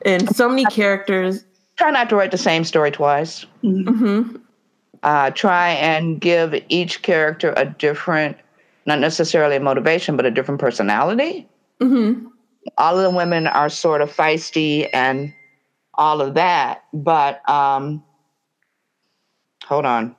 [0.04, 1.44] and so many characters?
[1.76, 3.44] Try not to write the same story twice.
[3.62, 4.36] hmm
[5.04, 8.38] uh, try and give each character a different,
[8.86, 11.46] not necessarily a motivation, but a different personality.
[11.80, 12.26] hmm
[12.78, 15.32] All of the women are sort of feisty and
[15.94, 18.02] all of that, but um,
[19.64, 20.16] hold on.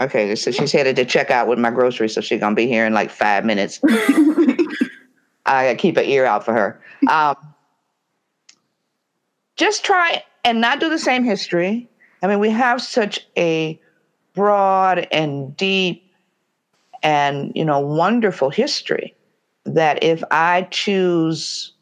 [0.00, 2.86] Okay, so she's headed to check out with my groceries, so she's gonna be here
[2.86, 3.80] in like five minutes.
[5.46, 6.80] I keep an ear out for her.
[7.08, 7.36] Um,
[9.56, 11.88] just try and not do the same history.
[12.22, 13.80] I mean, we have such a
[14.34, 16.04] broad and deep
[17.02, 19.14] and you know wonderful history
[19.64, 21.72] that if I choose,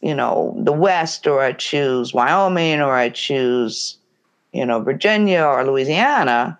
[0.00, 3.96] you know, the West or I choose Wyoming or I choose,
[4.52, 6.58] you know, Virginia or Louisiana,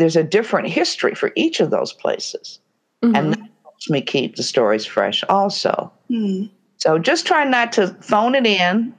[0.00, 2.58] there's a different history for each of those places.
[3.02, 5.90] And that helps me keep the stories fresh also.
[6.08, 6.44] Hmm.
[6.76, 8.94] So just try not to phone it in.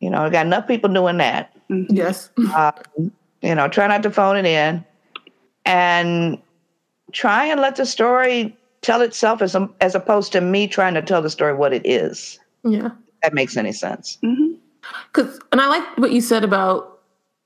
[0.00, 1.52] You know, I got enough people doing that.
[1.70, 1.86] Mhm.
[1.90, 2.30] yes.
[2.54, 4.84] Um, you know, try not to phone it in
[5.64, 6.38] and
[7.12, 11.22] try and let the story tell itself as, as opposed to me trying to tell
[11.22, 12.38] the story what it is.
[12.64, 12.86] Yeah.
[12.86, 14.18] If that makes any sense.
[14.22, 14.56] Mhm.
[15.12, 16.95] Cause, and I like what you said about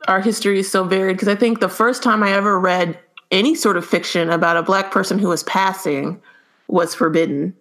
[0.09, 1.17] our history is so varied.
[1.17, 2.99] Because I think the first time I ever read
[3.31, 6.21] any sort of fiction about a black person who was passing
[6.69, 7.55] was Forbidden.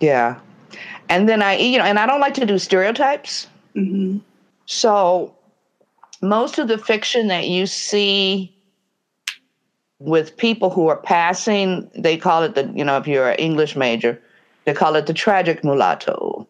[0.00, 0.38] Yeah.
[1.08, 3.46] And then I, you know, and I don't like to do stereotypes.
[3.76, 4.20] Mhm.
[4.66, 5.34] So
[6.22, 8.50] most of the fiction that you see
[9.98, 13.76] with people who are passing, they call it the, you know, if you're an English
[13.76, 14.20] major,
[14.64, 16.46] they call it the tragic mulatto.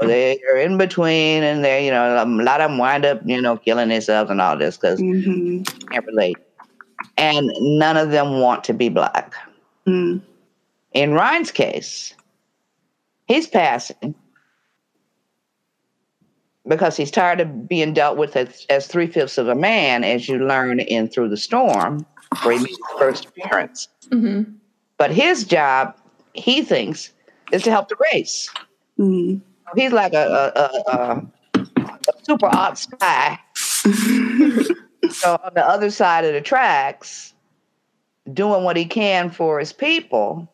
[0.00, 0.08] Mhm.
[0.08, 3.56] They're in between, and they, you know, a lot of them wind up, you know,
[3.56, 5.90] killing themselves and all this because Mhm.
[5.90, 6.36] can't relate.
[7.16, 9.34] And none of them want to be black.
[9.86, 10.20] Mm.
[10.92, 12.14] In Ryan's case,
[13.26, 14.14] he's passing
[16.66, 20.28] because he's tired of being dealt with as, as three fifths of a man, as
[20.28, 22.04] you learn in Through the Storm,
[22.42, 23.88] where he meets his first appearance.
[24.10, 24.52] Mm-hmm.
[24.98, 25.94] But his job,
[26.32, 27.12] he thinks,
[27.52, 28.50] is to help the race.
[28.98, 29.40] Mm.
[29.74, 33.38] He's like a, a, a, a, a super odd spy.
[35.10, 37.34] so on the other side of the tracks,
[38.32, 40.48] doing what he can for his people.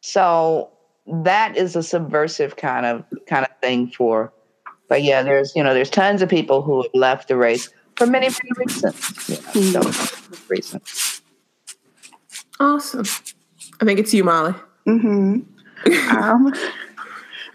[0.00, 0.70] So
[1.06, 4.32] that is a subversive kind of kind of thing for.
[4.88, 8.06] But yeah, there's you know there's tons of people who have left the race for
[8.06, 9.54] many many reasons.
[9.54, 11.22] You know, so, reasons.
[12.58, 13.04] Awesome.
[13.80, 14.54] I think it's you, Molly.
[14.84, 15.40] hmm
[16.10, 16.54] um,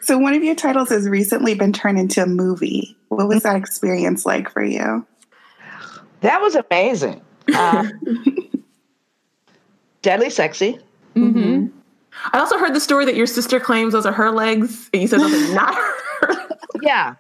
[0.02, 2.98] so one of your titles has recently been turned into a movie.
[3.10, 5.06] What was that experience like for you?
[6.22, 7.22] That was amazing.
[7.54, 7.88] Uh,
[10.02, 10.80] deadly sexy.
[11.16, 11.68] Mm-hmm.
[12.34, 15.08] I also heard the story that your sister claims those are her legs, and you
[15.08, 16.48] said those are not her.
[16.82, 17.16] Yeah.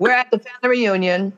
[0.00, 1.32] We're at the family reunion.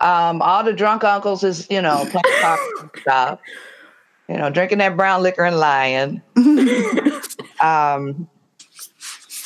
[0.00, 3.40] Um, all the drunk uncles is, you know, playing cards and stuff.
[4.28, 6.22] You know, drinking that brown liquor and lying.
[7.60, 8.26] Um,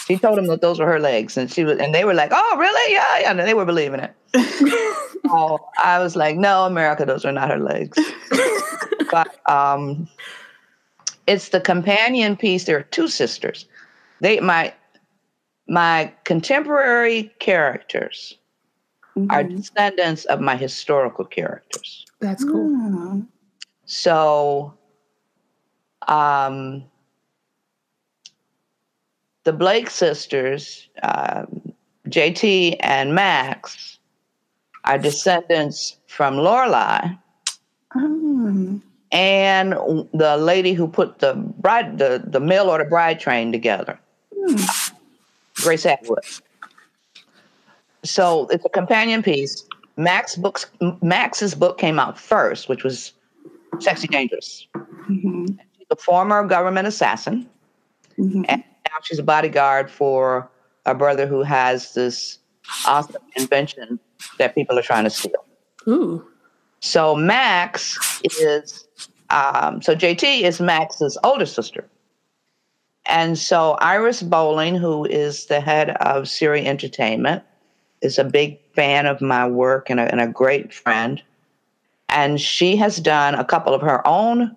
[0.07, 2.31] she told them that those were her legs, and she was, and they were like,
[2.33, 2.93] "Oh, really?
[2.93, 4.14] Yeah, yeah." And they were believing it.
[5.31, 7.99] oh, I was like, "No, America, those are not her legs."
[9.11, 10.09] but um,
[11.27, 12.64] it's the companion piece.
[12.64, 13.67] There are two sisters.
[14.21, 14.75] They my
[15.69, 18.37] my contemporary characters
[19.31, 19.57] are Mhm.
[19.57, 22.05] descendants of my historical characters.
[22.21, 22.69] That's cool.
[22.69, 23.27] Mm.
[23.87, 24.75] So,
[26.09, 26.85] um,
[29.44, 31.72] the Blake sisters, um,
[32.09, 33.98] JT and Max,
[34.85, 37.18] are descendants from Lorelai
[37.94, 38.80] Mm.
[39.12, 39.72] and
[40.12, 43.98] the lady who put the bride, the, the mail order bride train together,
[44.37, 44.92] Mm.
[45.62, 46.24] Grace Atwood.
[48.02, 49.64] So it's a companion piece.
[49.96, 50.66] Max books,
[51.02, 53.12] Max's book came out first, which was
[53.78, 54.66] Sexy Dangerous.
[54.74, 55.57] Mhm.
[55.78, 57.48] She's a former government assassin.
[58.18, 58.44] Mhm.
[58.48, 60.48] And now she's a bodyguard for
[60.87, 62.38] a brother who has this
[62.87, 63.98] awesome invention
[64.38, 65.44] that people are trying to steal.
[65.88, 66.24] Ooh.
[66.80, 68.87] So Max is,
[69.30, 71.88] um, so JT is Max's older sister.
[73.07, 77.42] And so Iris Bolling, who is the head of Siri Entertainment,
[78.00, 81.22] is a big fan of my work and a, and a great friend.
[82.09, 84.57] And she has done a couple of her own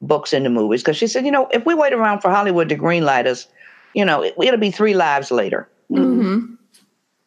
[0.00, 2.76] books into movies because she said, you know, if we wait around for Hollywood to
[2.76, 3.48] greenlight us,
[3.96, 5.66] you know, it, it'll be three lives later.
[5.90, 6.54] Mm-hmm.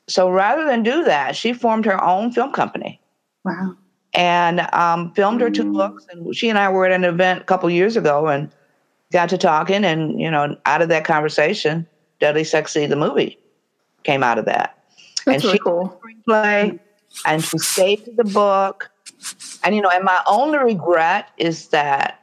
[0.08, 3.02] So rather than do that, she formed her own film company
[3.44, 3.76] Wow.
[4.14, 5.74] and um, filmed her two Mm.
[5.74, 6.06] books.
[6.12, 8.50] And she and I were at an event a couple years ago and
[9.12, 9.84] got to talking.
[9.84, 11.88] And, you know, out of that conversation,
[12.20, 13.38] Deadly Sexy, the movie,
[14.04, 14.78] came out of that.
[15.26, 16.00] That's and really she cool.
[16.28, 16.80] screenplay
[17.26, 18.92] and she saved the book.
[19.64, 22.20] And, you know, and my only regret is that,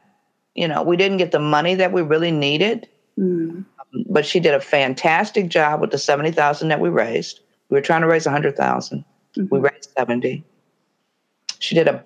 [0.55, 2.87] you know, we didn't get the money that we really needed
[3.19, 3.65] Mm.
[4.09, 7.41] But she did a fantastic job with the 70,000 that we raised.
[7.69, 9.03] We were trying to raise 100,000.
[9.35, 9.63] We Mhm.
[9.63, 10.43] raised 70.
[11.59, 12.03] She did a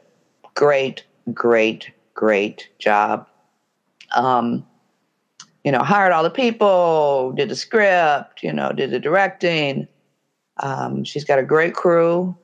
[0.54, 3.28] great, great, great job.
[4.16, 4.66] Um,
[5.64, 9.88] you know, hired all the people, did the script, you know, did the directing.
[10.58, 12.36] Um, she's got a great crew.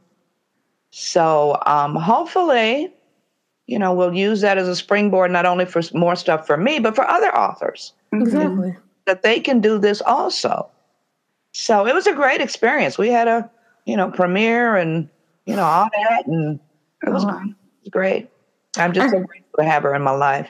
[0.91, 2.93] So um, hopefully,
[3.67, 6.79] you know, we'll use that as a springboard not only for more stuff for me,
[6.79, 7.93] but for other authors.
[8.13, 8.75] Exactly.
[9.07, 10.69] That they can do this also.
[11.53, 12.97] So it was a great experience.
[12.99, 13.49] We had a,
[13.85, 15.09] you know, premiere and,
[15.47, 16.27] you know, all that.
[16.27, 16.59] And
[17.03, 17.41] it was, Oh,
[17.89, 18.29] great.
[18.77, 20.49] I'm just so grateful to have her in my life.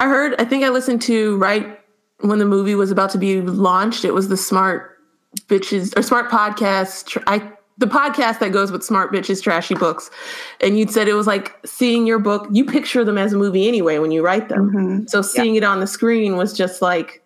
[0.00, 1.78] I heard, I think I listened to right
[2.20, 4.04] when the movie was about to be launched.
[4.06, 4.98] It was the Smart
[5.48, 7.22] Bitches or Smart Podcast.
[7.26, 10.10] I the podcast that goes with Smart Bitches Trashy Books.
[10.62, 13.68] And you'd said it was like seeing your book, you picture them as a movie
[13.68, 14.70] anyway when you write them.
[14.70, 15.10] Mhm.
[15.10, 17.22] So seeing it on the screen was just like,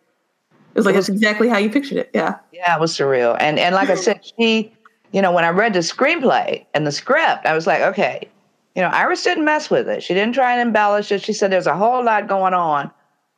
[0.81, 2.11] was like, It was- that's exactly how you pictured it.
[2.14, 2.37] Yeah.
[2.53, 3.37] Yeah, it was surreal.
[3.40, 4.73] And and like I said, she,
[5.12, 8.29] you know, when I read the screenplay and the script, I was like, okay,
[8.75, 10.03] you know, Iris didn't mess with it.
[10.03, 11.23] She didn't try and embellish it.
[11.23, 12.90] She said there's a whole lot going on.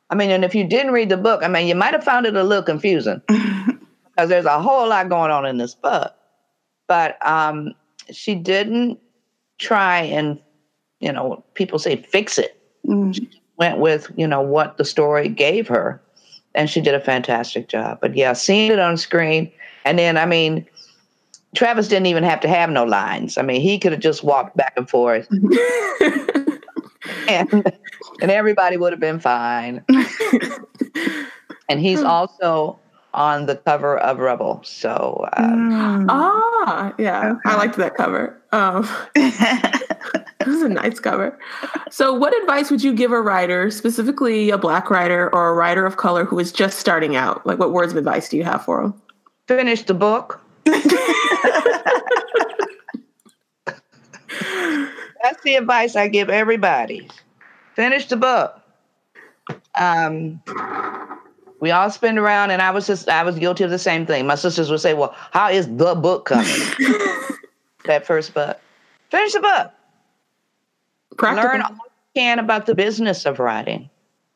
[0.09, 2.25] I mean, and if you didn't read the book, I mean, you might have found
[2.25, 6.13] it a little confusing because there's a whole lot going on in this book.
[6.87, 7.73] But um,
[8.11, 8.99] she didn't
[9.57, 10.39] try and,
[10.99, 12.59] you know, people say fix it.
[12.85, 13.27] Mm.
[13.57, 16.01] Went with, you know, what the story gave her.
[16.55, 17.99] And she did a fantastic job.
[18.01, 19.51] But yeah, seeing it on screen.
[19.85, 20.65] And then, I mean,
[21.55, 23.37] Travis didn't even have to have no lines.
[23.37, 25.27] I mean, he could have just walked back and forth
[27.27, 27.71] and,
[28.21, 29.83] and everybody would have been fine.
[31.69, 32.79] and he's also
[33.13, 34.61] on the cover of Rebel.
[34.63, 36.05] So, Mm.
[36.09, 37.35] ah, yeah.
[37.45, 38.41] I liked that cover.
[38.51, 38.87] Um,
[40.39, 41.39] It was a nice cover.
[41.89, 45.85] So, what advice would you give a writer, specifically a black writer or a writer
[45.85, 47.47] of color who is just starting out?
[47.47, 49.01] Like, what words of advice do you have for them?
[49.47, 50.41] finish the book.
[50.65, 50.81] That's
[55.43, 57.09] the advice I give everybody.
[57.75, 58.59] Finish the book.
[59.75, 60.41] Um,
[61.59, 64.27] we all spin around, and I was just I was guilty of the same thing.
[64.27, 66.45] My sisters would say, "Well, how is the book coming?"
[67.85, 68.59] that first book.
[69.09, 69.71] Finish the book.
[71.17, 71.49] Practical.
[71.49, 73.89] Learn all you can about the business of writing,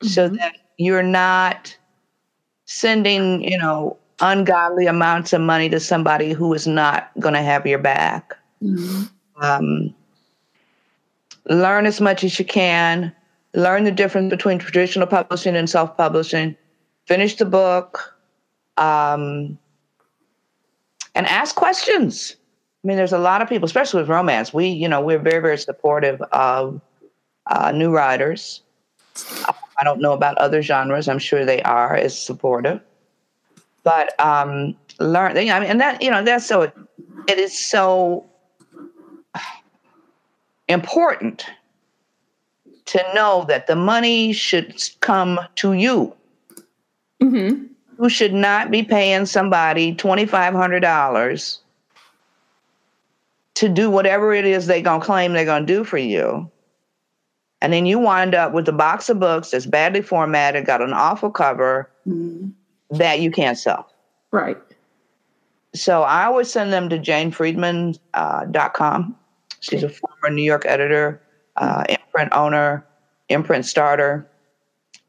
[0.04, 0.38] so Mhm.
[0.40, 1.76] that you're not
[2.66, 7.66] sending, you know, ungodly amounts of money to somebody who is not going to have
[7.66, 8.36] your back.
[8.64, 9.10] Mm.
[9.41, 9.95] Um,
[11.45, 13.14] learn as much as you can.
[13.54, 16.56] Learn the difference between traditional publishing and self-publishing.
[17.06, 18.16] Finish the book,
[18.78, 19.58] um,
[21.16, 22.36] and ask questions.
[22.84, 24.53] I mean, there's a lot of people, especially with romance.
[24.53, 26.80] We, you know, we're very, very supportive of
[27.47, 28.61] uh, new writers.
[29.80, 31.09] I don't know about other genres.
[31.09, 32.82] I'm sure they are as supportive.
[33.84, 35.38] But um, learn.
[35.38, 36.71] I mean, and that you know, that's so.
[37.28, 38.25] It is so
[40.67, 41.45] important
[42.86, 46.13] to know that the money should come to you.
[47.21, 47.65] Mm-hmm.
[48.01, 51.57] You should not be paying somebody $2,500
[53.58, 56.49] to do whatever it is they're going to claim they're going to do for you.
[57.60, 60.93] And then you wind up with a box of books that's badly formatted, got an
[60.93, 62.51] awful cover Mhm.
[62.91, 63.89] that you can't sell.
[64.32, 64.58] Right.
[65.74, 67.99] So I always send them to janefriedman.com.
[68.14, 69.16] Uh, dot com.
[69.60, 71.20] She's a former New York editor,
[71.55, 72.86] uh, imprint owner,
[73.30, 74.28] imprint starter.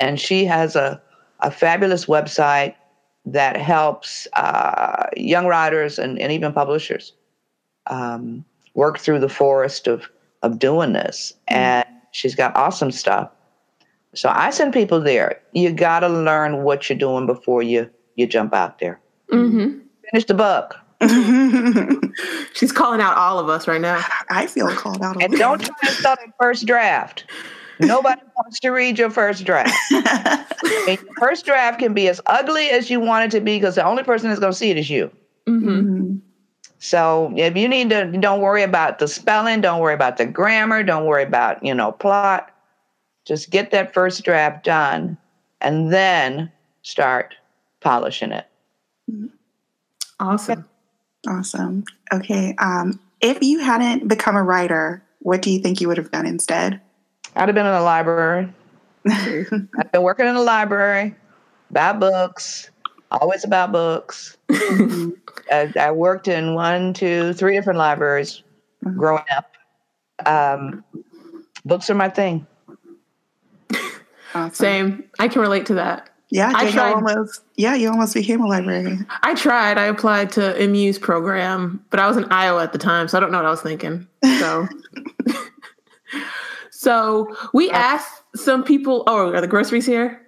[0.01, 1.01] And she has a,
[1.40, 2.74] a fabulous website
[3.26, 7.12] that helps uh, young writers and, and even publishers
[7.89, 10.09] um, work through the forest of,
[10.43, 11.32] of doing this.
[11.49, 13.30] And she's got awesome stuff.
[14.14, 15.41] So I send people there.
[15.53, 19.01] You got to learn what you're doing before you, you jump out there.
[19.30, 19.78] hmm
[20.11, 20.74] Finish the book.
[22.55, 24.03] She's calling out all of us right now.
[24.30, 25.22] I feel called out.
[25.22, 27.24] And don't try to start a first draft.
[27.78, 29.72] Nobody wants to read your first draft.
[30.86, 33.74] And your first draft can be as ugly as you want it to be because
[33.74, 35.11] the only person that's going to see it is you.
[35.47, 36.20] hmm Mhm.
[36.79, 40.83] So if you need to, don't worry about the spelling, don't worry about the grammar,
[40.83, 42.51] don't worry about you know plot.
[43.24, 45.18] Just get that first draft done,
[45.61, 46.51] and then
[46.83, 47.35] start
[47.81, 48.47] polishing it.
[50.20, 50.64] Awesome.
[51.26, 51.85] Awesome.
[52.12, 52.55] Okay.
[52.59, 56.26] Um, if you hadn't become a writer, what do you think you would have done
[56.26, 56.81] instead?
[57.37, 58.53] I'd have been in the library.
[59.09, 61.14] I've been working in the library,
[61.70, 62.70] about books,
[63.11, 64.37] always about books.
[65.51, 68.42] I, I worked in one, two, three different libraries
[68.96, 69.53] growing up.
[70.26, 70.84] Um,
[71.64, 72.46] books are my thing.
[74.34, 74.55] Awesome.
[74.55, 75.05] Same.
[75.18, 76.11] I can relate to that.
[76.30, 77.42] Yeah, I tried- almost.
[77.57, 79.07] Yeah, you almost became a librarian.
[79.22, 79.78] I tried.
[79.78, 83.20] I applied to MU's program, but I was in Iowa at the time, so I
[83.20, 84.07] don't know what I was thinking.
[84.38, 84.68] So,
[86.70, 89.05] so we asked some people.
[89.07, 90.20] Oh, are the groceries here?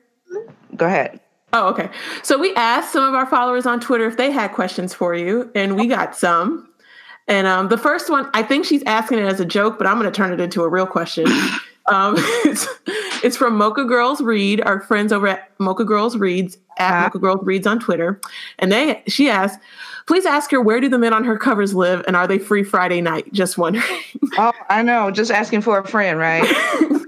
[0.76, 1.20] Go ahead.
[1.52, 1.90] Oh, okay.
[2.22, 5.50] So we asked some of our followers on Twitter if they had questions for you,
[5.54, 6.68] and we got some.
[7.28, 9.98] And um, the first one, I think she's asking it as a joke, but I'm
[9.98, 11.26] going to turn it into a real question.
[11.86, 12.68] Um, it's,
[13.24, 17.02] it's from Mocha Girls Read, our friends over at Mocha Girls Reads at Uh-huh.
[17.04, 18.20] Mocha Girls Reads on Twitter,
[18.60, 19.58] and they she asked,
[20.06, 22.62] "Please ask her where do the men on her covers live, and are they free
[22.62, 23.84] Friday night?" Just wondering.
[24.38, 25.10] Oh, I know.
[25.10, 26.44] Just asking for a friend, right?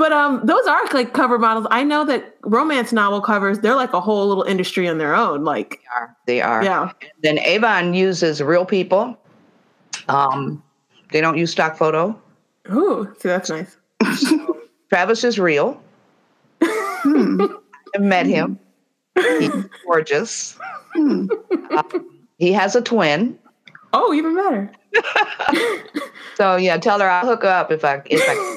[0.00, 1.66] But um, those are like cover models.
[1.70, 5.44] I know that romance novel covers, they're like a whole little industry on their own.
[5.44, 6.16] Like, They are.
[6.26, 6.64] They are.
[6.64, 6.92] yeah.
[7.22, 9.14] Then Avon uses real people.
[10.08, 10.62] Um,
[11.12, 12.18] they don't use stock photo.
[12.72, 13.76] Ooh, see, that's nice.
[14.88, 15.78] Travis is real.
[16.62, 17.42] Hmm.
[17.94, 18.58] I've met him.
[19.16, 19.50] He's
[19.86, 20.58] gorgeous.
[20.94, 21.26] Hmm.
[22.38, 23.38] He has a twin.
[23.92, 24.72] Oh, even better.
[26.36, 28.49] So yeah, tell her I'll hook her up if I if I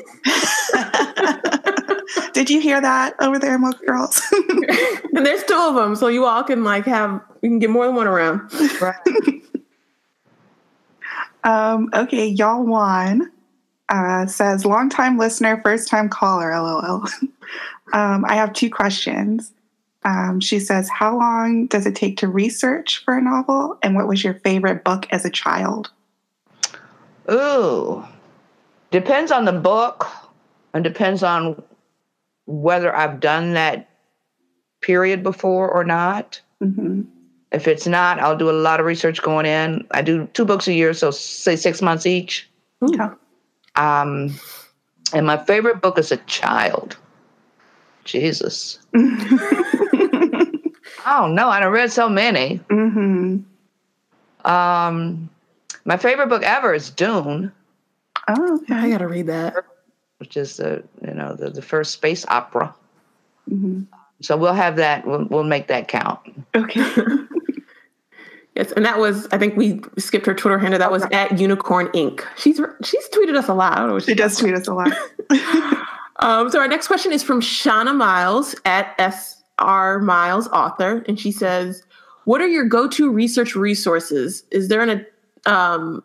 [2.43, 4.21] Did you hear that over there, Mocha Girls?
[4.33, 7.85] and there's two of them, so you all can like have you can get more
[7.85, 8.51] than one around.
[11.45, 13.31] um, okay, y'all won.
[13.87, 16.51] Uh, says long time listener, first time caller.
[16.51, 17.07] LOL.
[17.93, 19.53] um, I have two questions.
[20.03, 23.77] Um, she says, "How long does it take to research for a novel?
[23.81, 25.91] And what was your favorite book as a child?"
[27.31, 28.03] Ooh.
[28.91, 30.09] Depends on the book
[30.73, 31.63] and depends on
[32.45, 33.89] whether I've done that
[34.81, 36.41] period before or not.
[36.59, 37.01] hmm
[37.51, 39.87] If it's not, I'll do a lot of research going in.
[39.91, 42.49] I do two books a year, so say six months each.
[42.83, 42.91] Ooh.
[42.95, 43.13] Yeah.
[43.75, 44.33] Um,
[45.13, 46.97] and my favorite book is a child.
[48.05, 48.79] Jesus.
[51.05, 52.61] Oh no, I done read so many.
[52.69, 53.39] hmm
[54.45, 55.29] Um,
[55.83, 57.51] my favorite book ever is Dune,
[58.29, 59.53] Oh, I gotta read that.
[60.23, 62.73] Which is the you know the, the first space opera.
[63.49, 63.81] hmm
[64.21, 65.05] So we'll have that.
[65.05, 66.19] We'll, we'll make that count.
[66.55, 66.85] Okay.
[68.55, 70.77] Yes, and that was I think we skipped her Twitter handle.
[70.77, 72.23] That was at Unicorn Inc.
[72.37, 73.73] She's she's tweeted us a lot.
[73.73, 74.91] I don't know what she does tweet us a lot.
[76.17, 81.19] Um, so our next question is from Shauna Miles at S R Miles Author, and
[81.19, 81.83] she says,
[82.25, 84.43] "What are your go-to research resources?
[84.51, 85.05] Is there an
[85.47, 86.03] um,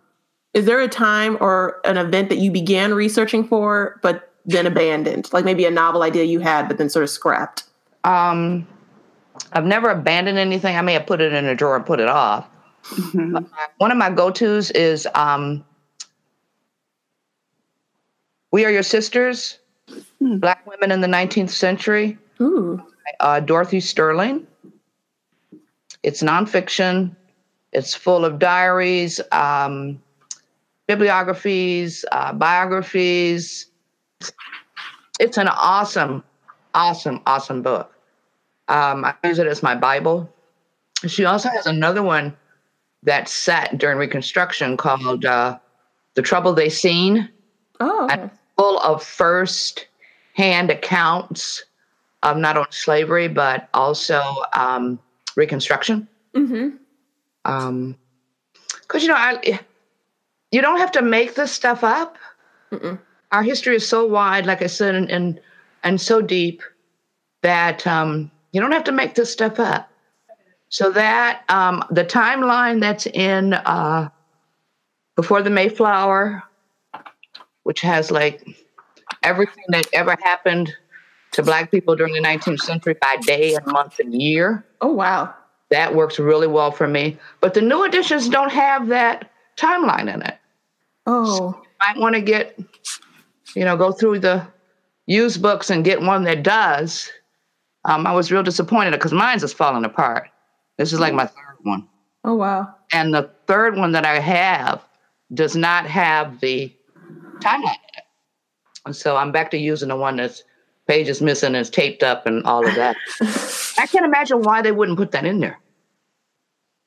[0.58, 5.32] is there a time or an event that you began researching for but then abandoned?
[5.32, 7.64] Like maybe a novel idea you had but then sort of scrapped."
[8.04, 8.66] Um,
[9.52, 10.76] I've never abandoned anything.
[10.76, 12.46] I may have put it in a drawer and put it off.
[12.84, 13.46] Mhm.
[13.78, 15.64] One of my go-tos is um,
[18.50, 19.58] "We Are Your Sisters:
[20.18, 20.38] Hmm.
[20.38, 22.82] Black Women in the 19th Century." Ooh,
[23.20, 24.46] uh, Dorothy Sterling.
[26.02, 27.14] It's nonfiction.
[27.72, 30.00] It's full of diaries, um,
[30.88, 33.66] bibliographies, uh, biographies.
[35.20, 36.24] It's an awesome,
[36.74, 37.92] awesome, awesome book.
[38.68, 40.28] Um, I use it as my Bible.
[41.06, 42.36] She also has another one
[43.04, 45.58] that set during Reconstruction called uh,
[46.14, 47.28] The Trouble They Seen,
[47.80, 49.86] Oh, and full of first
[50.34, 51.62] hand accounts
[52.24, 54.20] of not only slavery, but also
[54.54, 54.98] um,
[55.36, 56.08] Reconstruction.
[56.34, 56.70] hmm
[57.44, 57.96] Um,
[58.82, 59.60] because you know, I,
[60.52, 62.16] you don't have to make this stuff up.
[62.72, 62.98] Mm-mm.
[63.32, 65.40] Our history is so wide, like I said, and and,
[65.84, 66.62] and so deep
[67.42, 69.90] that um, you don't have to make this stuff up.
[70.70, 74.08] So that um, the timeline that's in uh,
[75.16, 76.42] before the Mayflower,
[77.62, 78.46] which has like
[79.22, 80.72] everything that ever happened
[81.32, 85.34] to Black people during the 19th century by day and month and year Oh, wow.
[85.70, 87.18] that works really well for me.
[87.40, 90.37] But the new editions don't have that timeline in it.
[91.08, 92.58] Oh, Might want to get,
[93.56, 94.46] you know, go through the
[95.06, 97.10] used books and get one that does.
[97.86, 100.28] Um, I was real disappointed because mine's is falling apart.
[100.76, 101.88] This is like my third one.
[102.24, 102.74] oh, wow.
[102.92, 104.84] And the third one that I have
[105.32, 106.70] does not have the
[107.40, 107.76] timeline.
[108.84, 110.44] And so I'm back to using the one that's
[110.86, 112.96] pages missing and it's taped up and all of that.
[113.78, 115.58] I can't imagine why they wouldn't put that in there.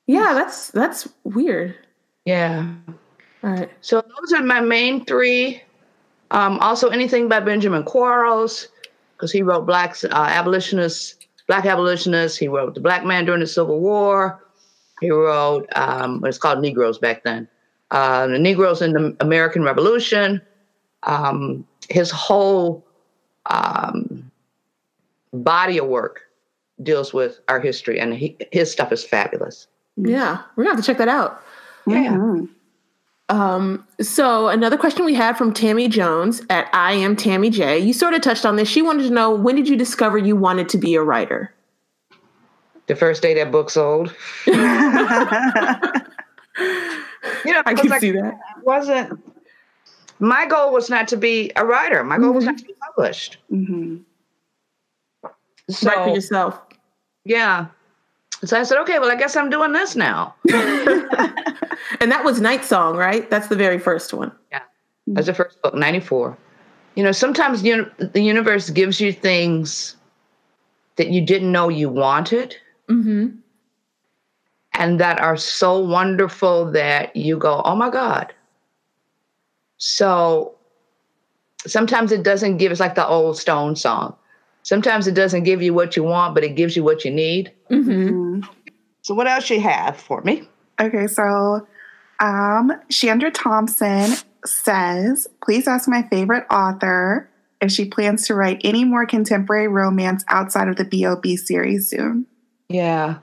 [0.05, 1.75] Yeah, that's that's weird.
[2.25, 2.67] Yeah.
[3.43, 3.69] All right.
[3.81, 5.61] So those are my main three.
[6.31, 8.67] Um, also, anything by Benjamin Quarles,
[9.13, 11.15] because he wrote Black uh, abolitionists,
[11.47, 12.37] Black abolitionists.
[12.37, 14.43] He wrote The Black Man During the Civil War.
[15.01, 17.47] He wrote um, it's called Negroes back then.
[17.89, 20.41] Uh, the Negroes in the American Revolution.
[21.03, 22.85] Um, his whole
[23.47, 24.31] um,
[25.33, 26.21] body of work
[26.83, 29.67] deals with our history, and he, his stuff is fabulous.
[29.97, 31.43] Yeah, we're gonna have to check that out.
[31.87, 32.15] Yeah.
[33.31, 37.79] Um, so another question we had from Tammy Jones at I am Tammy J.
[37.79, 38.67] You sort of touched on this.
[38.67, 41.53] She wanted to know when did you discover you wanted to be a writer?
[42.87, 44.13] The first day that book sold.
[47.45, 48.37] You know, I because can like, see that.
[48.63, 49.23] wasn't
[50.19, 52.03] my goal was not to be a writer.
[52.03, 53.37] My goal was not to be published.
[53.51, 53.97] Mm-hmm.
[55.69, 56.59] So Write for yourself.
[57.23, 57.67] yeah.
[58.43, 60.35] So I said, okay, well, I guess I'm doing this now.
[61.99, 63.29] And that was Night Song, right?
[63.29, 64.31] That's the very first one.
[64.51, 64.61] Yeah.
[65.07, 66.37] That's the first book, 94.
[66.95, 69.95] You know, sometimes uni- the universe gives you things
[70.95, 72.55] that you didn't know you wanted
[72.89, 73.27] Mm-hmm.
[74.73, 78.33] and that are so wonderful that you go, oh my God.
[79.77, 80.55] So
[81.65, 84.15] sometimes it doesn't give, it's like the old Stone song.
[84.63, 87.51] Sometimes it doesn't give you what you want, but it gives you what you need.
[87.69, 88.41] Mm-hmm.
[88.41, 88.49] Mhm.
[89.01, 90.47] So, what else you have for me?
[90.79, 91.67] Okay, so
[92.19, 94.13] um, Chandra Thompson
[94.45, 97.29] says, please ask my favorite author
[97.61, 101.37] if she plans to write any more contemporary romance outside of the B.O.B.
[101.37, 102.25] series soon.
[102.69, 103.17] Yeah.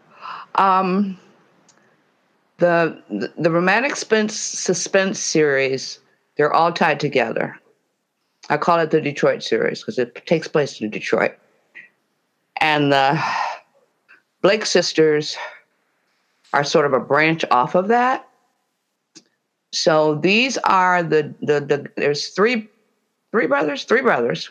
[0.57, 1.19] Um,
[2.59, 6.01] the, the the romantic suspense, suspense series,
[6.37, 7.58] they're all tied together.
[8.49, 11.37] I call it the Detroit series because it takes place in Detroit.
[12.61, 13.23] And the
[14.43, 15.37] Blake sisters
[16.53, 18.27] are sort of a branch off of that.
[19.73, 22.69] So these are the the, the there's three
[23.33, 24.51] three brothers, three brothers,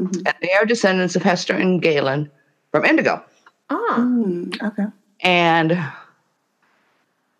[0.00, 0.16] Mhm.
[0.26, 2.30] and they are descendants of Hester and Galen
[2.72, 3.22] from Indigo.
[3.70, 3.96] Ah.
[3.98, 4.86] Mm, okay.
[5.20, 5.78] and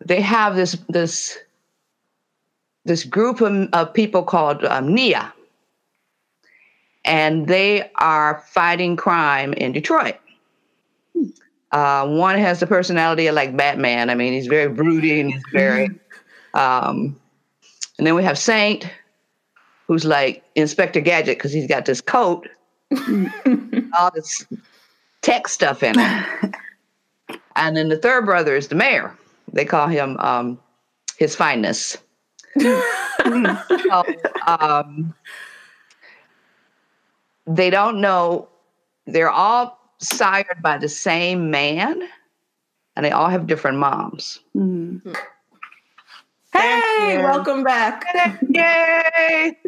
[0.05, 1.37] they have this this
[2.85, 5.33] this group of, of people called um, NIA,
[7.09, 10.15] and they are fighting crime in Detroit.
[11.71, 14.11] Uh, one has the personality of like Batman.
[14.11, 15.31] I mean, he's very brooding.
[15.31, 15.89] He's very,
[16.53, 17.19] um,
[17.97, 18.87] and then we have Saint,
[19.87, 22.47] who's like Inspector Gadget because he's got this coat,
[23.97, 24.45] all this
[25.21, 26.55] tech stuff in it.
[27.55, 29.17] And then the third brother is the mayor.
[29.51, 30.59] They call him um,
[31.17, 31.97] His Fineness.
[33.25, 34.03] So,
[34.47, 35.13] um,
[37.49, 38.47] they don't know.
[39.07, 42.07] They're all sired by the same man,
[42.95, 44.39] and they all have different moms.
[44.55, 45.17] Mm.
[46.53, 48.05] Hey, welcome back.
[48.49, 49.57] Yay!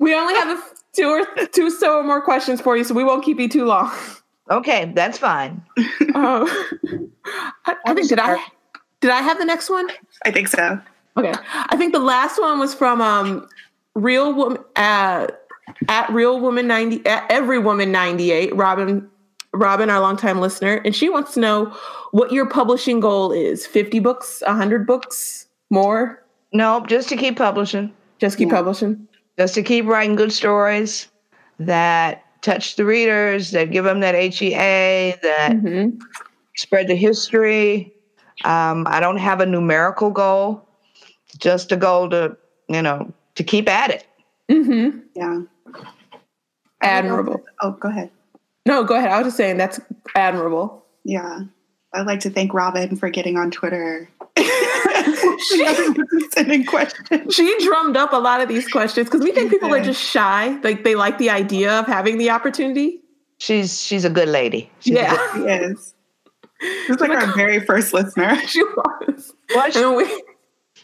[0.00, 3.02] We only have a f- two or two so more questions for you, so we
[3.02, 3.92] won't keep you too long.
[4.48, 5.60] Okay, that's fine.
[6.14, 6.46] Um,
[7.66, 8.38] I, I think did I
[9.00, 9.88] did I have the next one?
[10.24, 10.80] I think so.
[11.16, 13.48] Okay, I think the last one was from um,
[13.94, 15.26] Real Woman uh,
[15.88, 18.54] at Real Woman ninety at Every Woman ninety eight.
[18.56, 19.08] Robin,
[19.54, 21.66] Robin, our longtime listener, and she wants to know
[22.12, 26.22] what your publishing goal is: fifty books, hundred books, more.
[26.52, 28.54] Nope, just to keep publishing, Just keep Yeah.
[28.56, 29.06] publishing.
[29.38, 31.08] just to keep writing good stories
[31.60, 36.00] that touch the readers, that give them that HEA, that Mhm.
[36.56, 37.92] spread the history.
[38.44, 40.64] Um, I don't have a numerical goal.
[41.38, 42.36] just a goal to,
[42.68, 44.06] you know, to keep at it.
[44.50, 44.98] Mm-hmm.
[45.14, 45.40] Yeah.
[46.80, 47.42] Admirable.
[47.60, 48.10] Oh, go ahead.
[48.66, 49.10] No, go ahead.
[49.10, 49.80] I was just saying that's
[50.14, 50.84] admirable.
[51.04, 51.40] Yeah.
[51.94, 54.08] I'd like to thank Robin for getting on Twitter.
[56.32, 57.34] sending questions.
[57.34, 60.58] She drummed up a lot of these questions because we think people are just shy.
[60.62, 63.00] Like they like the idea of having the opportunity.
[63.38, 64.70] She's she's a good lady.
[64.80, 65.16] She's Yeah.
[65.34, 65.94] good- He is.
[66.88, 68.36] He's like our very first listener.
[68.46, 69.32] She was.
[69.54, 70.04] Well, she- we,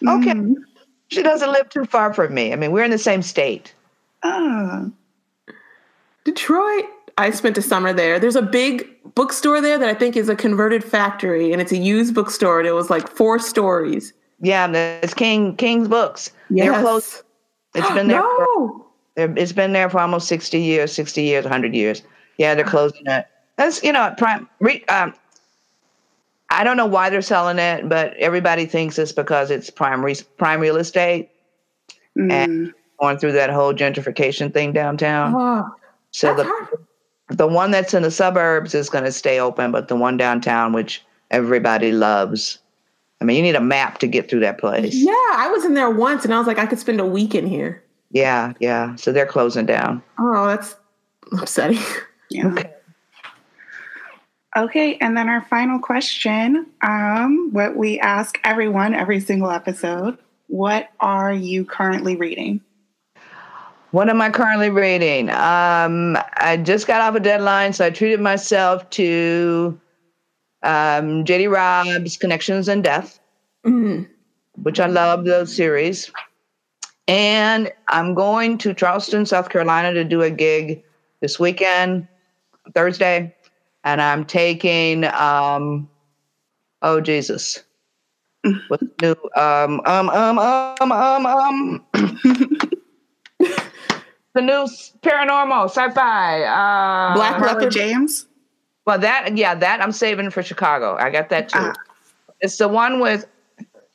[0.09, 0.33] okay.
[0.39, 0.55] Mm.
[1.09, 2.53] She doesn't live too far from me.
[2.53, 3.75] I mean, we're in the same state.
[4.23, 4.91] Oh.
[6.25, 6.85] Detroit,
[7.19, 8.19] I spent a summer there.
[8.19, 11.77] There's a big bookstore there that I think is a converted factory and it's a
[11.77, 14.13] used bookstore and it was like four stories.
[14.41, 14.69] Yeah,
[15.03, 16.33] it's King King's Books.
[16.51, 17.23] They're close.
[17.75, 18.21] It's been there.
[18.57, 18.87] No.
[19.17, 22.03] they're- it's been there for almost sixty years, sixty years, hundred years.
[22.39, 23.27] Yeah, they're closing it.
[23.57, 24.49] That's you know prime.
[24.59, 25.15] Re, um,
[26.51, 30.17] I don't know why they're selling it, but everybody thinks it's because it's prime re,
[30.37, 31.31] prime real estate
[32.19, 32.73] Mm.
[33.01, 35.35] going through that whole gentrification thing downtown.
[35.37, 35.75] Oh,
[36.15, 36.87] so that's the hard.
[37.31, 40.73] the one that's in the suburbs is going to stay open, but the one downtown,
[40.73, 42.61] which everybody loves,
[43.21, 44.95] I mean, you need a map to get through that place.
[44.95, 47.35] Yeah, I was in there once and I was like, I could spend a week
[47.35, 47.83] in here.
[48.13, 48.95] Yeah, yeah.
[48.95, 50.05] So they're closing down.
[50.21, 50.77] Oh, that's
[51.33, 51.83] upsetting.
[52.31, 52.47] Yeah.
[52.49, 52.71] Okay.
[54.57, 60.91] Okay, and then our final question, um, what we ask everyone every single episode, what
[61.01, 62.61] are you currently reading?
[63.95, 65.31] What am I currently reading?
[65.31, 69.81] Um, I just got off a deadline, so I treated myself to
[70.65, 73.21] um, JD Robb's Connections in Death,
[73.65, 74.09] Mm.
[74.65, 76.11] which I love those series.
[77.07, 80.83] And I'm going to Charleston, South Carolina to do a gig
[81.21, 82.09] this weekend,
[82.75, 83.33] Thursday.
[83.85, 85.89] And I'm taking, um,
[86.83, 87.63] oh, Jesus.
[88.67, 89.15] What's new?
[89.37, 91.87] Um, um, um, um, um, um.
[94.35, 94.67] the new
[95.03, 96.43] paranormal sci-fi.
[96.43, 97.73] Uh, Black Leopard.
[97.73, 98.27] James?
[98.87, 100.97] Well, that yeah, that I'm saving for Chicago.
[100.99, 101.59] I got that too.
[101.61, 101.73] Ah.
[102.41, 103.27] It's the one with,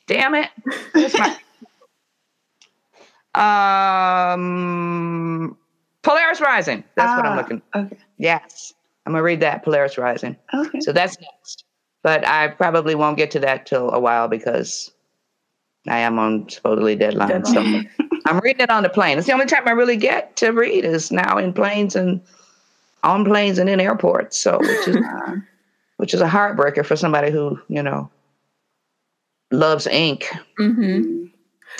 [0.06, 0.48] damn it,
[0.94, 1.36] my-
[4.34, 5.56] um,
[6.02, 6.82] Polaris Rising.
[6.96, 7.62] That's what I'm Ah, looking.
[7.74, 7.96] Okay.
[8.18, 8.74] Yes,
[9.06, 10.36] I'm gonna read that Polaris Rising.
[10.52, 10.80] Okay.
[10.80, 11.64] So that's next.
[12.02, 14.90] But I probably won't get to that till a while because
[15.88, 17.44] I am on supposedly deadline.
[17.44, 17.60] So
[18.26, 19.18] I'm reading it on the plane.
[19.18, 22.20] It's the only time I really get to read is now in planes and
[23.02, 24.36] on planes and in airports.
[24.36, 25.36] So which is Uh,
[25.96, 28.10] which is a heartbreaker for somebody who you know
[29.50, 30.26] loves ink.
[30.58, 31.24] hmm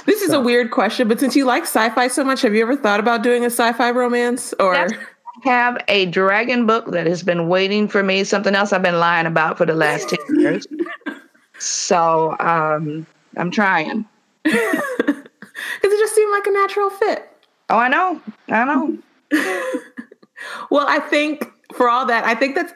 [0.06, 2.76] This is a weird question, but since you like sci-fi so much, have you ever
[2.76, 4.54] thought about doing a sci-fi romance?
[4.58, 4.98] Or That's-
[5.44, 8.24] Have a dragon book that has been waiting for me.
[8.24, 10.66] Something else I've been lying about for the last ten years.
[11.58, 13.06] So um,
[13.36, 14.06] I'm trying.
[14.42, 14.64] because
[15.84, 17.28] it just seemed like a natural fit.
[17.68, 18.20] Oh, I know.
[18.48, 18.98] I know.
[20.70, 22.72] Well, I think for all that, I think that's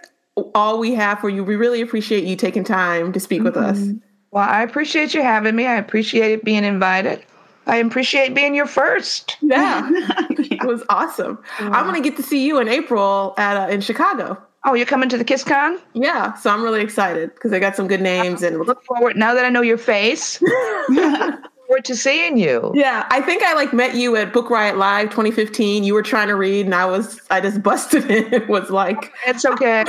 [0.55, 1.45] all we have for you.
[1.45, 3.89] We really appreciate you taking time to speak with us.
[4.31, 5.67] Well, I appreciate you having me.
[5.67, 7.25] I appreciate it being invited.
[7.67, 9.39] I appreciate being your first.
[9.41, 11.39] Yeah, it was awesome.
[11.59, 14.43] I'm gonna get to see you in April at uh, in Chicago.
[14.67, 15.79] Oh, you're coming to the KissCon?
[15.93, 19.35] Yeah, so I'm really excited because I got some good names and Look forward now
[19.35, 20.41] that I know your face.
[20.89, 21.35] look
[21.67, 22.73] forward to seeing you.
[22.75, 25.85] yeah, I think I like met you at Book Riot Live 2015.
[25.85, 28.33] You were trying to read, and I was I just busted in.
[28.33, 29.85] It was like It's okay.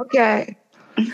[0.00, 0.56] Okay.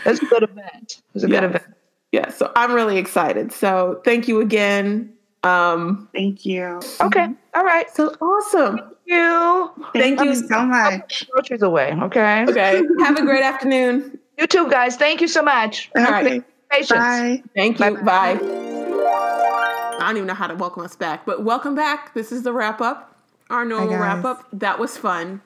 [0.05, 1.01] That's a good event.
[1.15, 1.63] It's a good event.
[2.11, 3.51] yeah, so I'm really excited.
[3.51, 5.11] So thank you again.
[5.43, 6.79] Um, Thank you.
[7.01, 7.27] Okay.
[7.55, 7.89] All right.
[7.89, 8.79] so awesome.
[9.11, 9.71] You.
[9.93, 10.25] Thank Thank, you.
[10.41, 11.27] you so much.
[11.29, 11.93] Groceries away.
[12.03, 12.45] Okay.
[12.47, 14.17] Okay, have a great afternoon.
[14.39, 14.95] You too, guys.
[14.95, 15.91] Thank you so much.
[15.95, 16.43] All right.
[16.71, 16.91] Patience.
[16.91, 17.43] Bye.
[17.55, 17.95] Thank you.
[17.97, 18.39] Bye-bye.
[18.41, 22.13] I don't even know how to welcome us back, but welcome back.
[22.13, 23.15] This is the wrap up,
[23.49, 24.47] our normal wrap up.
[24.53, 25.41] That was fun.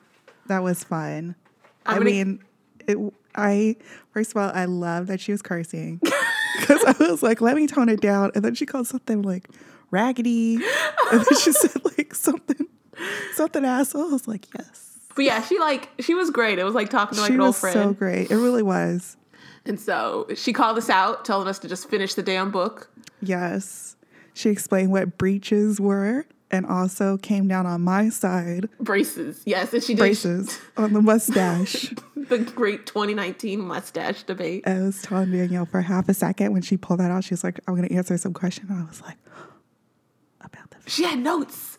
[0.46, 1.34] That was fun.
[1.84, 2.44] I'm I gonna- mean,
[2.86, 2.96] it,
[3.34, 3.76] I
[4.12, 6.00] first of all, I love that she was cursing
[6.60, 9.48] because I was like, let me tone it down, and then she called something like
[9.90, 10.54] raggedy,
[11.10, 12.66] and then she said like something,
[13.34, 14.02] something asshole.
[14.02, 16.58] Oh, I was like, yes, But yeah, she like she was great.
[16.58, 17.74] It was like talking to like she an old was friend.
[17.74, 18.30] so great.
[18.30, 19.16] It really was.
[19.64, 22.88] And so she called us out, telling us to just finish the damn book.
[23.20, 23.96] Yes,
[24.32, 29.82] she explained what breaches were, and also came down on my side, Braces, yes, and
[29.82, 31.92] she did braces on the mustache.
[32.16, 34.66] the great 2019 mustache debate.
[34.66, 37.42] I was telling Danielle for half a second when she pulled that out, she was
[37.42, 38.68] like, I'm going to answer some question.
[38.70, 39.16] I was like,
[40.40, 40.90] about the.
[40.90, 41.75] She had notes.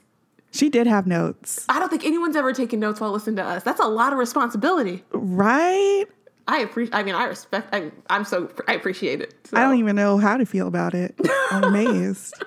[0.58, 3.64] She did have notes, I don't think anyone's ever taken notes while listening to us.
[3.64, 5.04] That's a lot of responsibility.
[5.12, 6.06] right?
[6.48, 6.96] I appreciate.
[6.96, 7.74] I mean, I respect.
[7.76, 8.50] I, I'm so.
[8.68, 9.34] I appreciate it.
[9.44, 9.58] So.
[9.58, 11.14] I don't even know how to feel about it.
[11.52, 12.42] I'm amazed.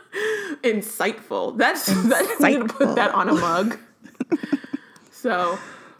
[0.62, 1.56] Insightful.
[1.58, 3.78] That's that's I need to put that on a mug.
[5.12, 5.58] so,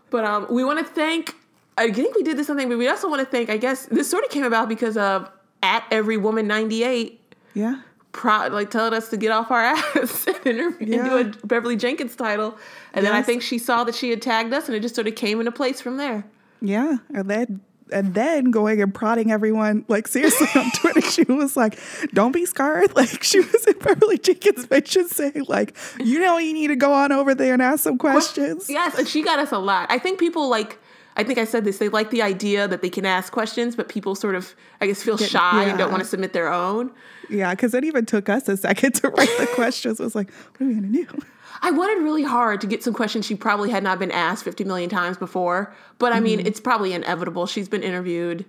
[0.08, 1.34] but um, we want to thank.
[1.76, 3.50] I think we did this something, but we also want to thank.
[3.50, 5.30] I guess this sort of came about because of
[5.62, 7.20] at every woman ninety eight.
[7.52, 7.82] Yeah.
[8.12, 11.16] Pro, like telling us to get off our ass and, interview, Yeah.
[11.18, 12.58] and do a Beverly Jenkins title,
[12.92, 15.06] and then I think she saw that she had tagged us, and it just sort
[15.06, 16.24] of came into place from there.
[16.60, 16.96] Yeah.
[17.14, 17.60] And then
[17.92, 21.00] and then going and prodding everyone like seriously on Twitter.
[21.00, 21.78] She was like,
[22.12, 22.92] Don't be scarred.
[22.96, 26.92] Like she was in Beverly Jenkins mention saying, like, you know you need to go
[26.92, 28.68] on over there and ask some questions.
[28.68, 29.86] Yes, and she got us a lot.
[29.90, 30.78] I think people like.
[31.16, 31.78] I think I said this.
[31.78, 35.02] They like the idea that they can ask questions, but people sort of, I guess,
[35.02, 36.90] feel shy and don't want to submit their own.
[37.28, 40.00] Yeah, because it even took us a second to write the questions.
[40.00, 41.06] It was like, what are we gonna do?
[41.62, 44.64] I wanted really hard to get some questions she probably had not been asked 50
[44.64, 46.46] million times before, but I mean, mm-hmm.
[46.46, 47.46] it's probably inevitable.
[47.46, 48.44] She's been interviewed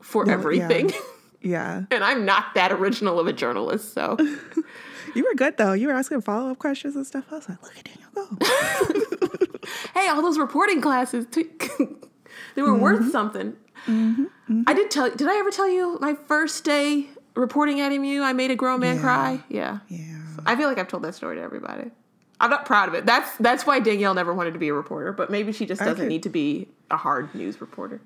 [0.00, 0.92] for everything.
[1.44, 1.86] Yeah.
[1.90, 4.16] and I'm not that original of a journalist, so.
[5.14, 5.72] You were good though.
[5.72, 7.24] You were asking follow up questions and stuff.
[7.30, 9.58] I was like, look at Daniel go.
[9.94, 11.46] hey, all those reporting classes, t-
[12.54, 13.10] they were worth mm-hmm.
[13.10, 13.56] something.
[13.86, 14.22] Mm-hmm.
[14.24, 14.62] Mm-hmm.
[14.66, 15.10] I did tell.
[15.10, 18.22] Did I ever tell you my first day reporting at MU?
[18.22, 19.02] I made a grown man Yeah.
[19.02, 19.44] cry.
[19.48, 19.78] Yeah.
[19.88, 20.18] Yeah.
[20.46, 21.90] I feel like I've told that story to everybody.
[22.40, 23.06] I'm not proud of it.
[23.06, 25.96] That's that's why Danielle never wanted to be a reporter, but maybe she just doesn't
[25.96, 28.00] could- need to be a hard news reporter.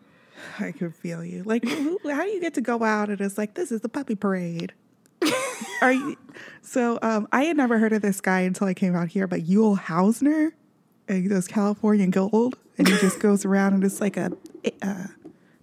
[0.58, 1.42] I can feel you.
[1.44, 4.14] Like, how do you get to go out and it's like, this is the puppy
[4.14, 4.74] parade?
[5.82, 6.16] Are you?
[6.62, 9.40] So, um, I had never heard of this guy until I came out here, but
[9.46, 10.52] Huell Howser,
[11.08, 14.32] and he does California Gold, and he just goes around and it's like a,
[14.82, 15.08] a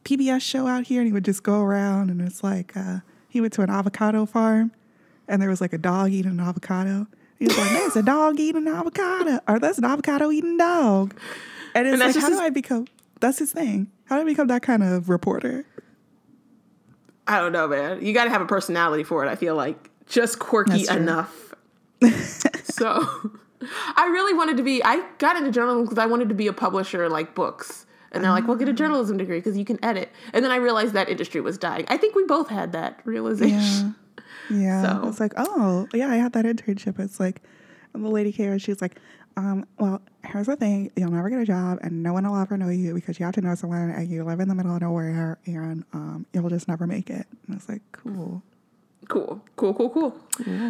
[0.05, 2.99] PBS show out here, and he would just go around and it's like uh,
[3.29, 4.71] he went to an avocado farm,
[5.27, 7.07] and there was like a dog eating an avocado.
[7.39, 11.15] He was like, "There's a dog eating an avocado, or that's an avocado eating dog,"
[11.75, 12.87] and it's And that's like, how do his- I become?
[13.19, 13.91] That's his thing.
[14.05, 15.65] How do I become that kind of reporter?
[17.27, 18.05] I don't know, man.
[18.05, 19.29] You got to have a personality for it.
[19.29, 21.53] I feel like just quirky enough.
[22.63, 23.07] so,
[23.95, 24.83] I really wanted to be.
[24.83, 27.85] I got into journalism because I wanted to be a publisher, like books.
[28.11, 28.71] And they're like, "Well, get Ah.
[28.71, 31.85] a journalism degree because you can edit." And then I realized that industry was dying.
[31.87, 33.95] I think we both had that realization.
[34.51, 34.81] Yeah.
[35.01, 36.99] So- It's like, oh, yeah, I had that internship.
[36.99, 37.41] It's like,
[37.93, 38.97] and the lady came and she's like,
[39.35, 40.91] um, well, here's the thing.
[40.95, 43.35] You'll never get a job and no one will ever know you because you have
[43.35, 46.67] to know someone and you live in the middle of nowhere and um, you'll just
[46.67, 47.25] never make it.
[47.47, 48.43] And it's like, cool.
[49.09, 50.15] Cool, cool, cool, cool.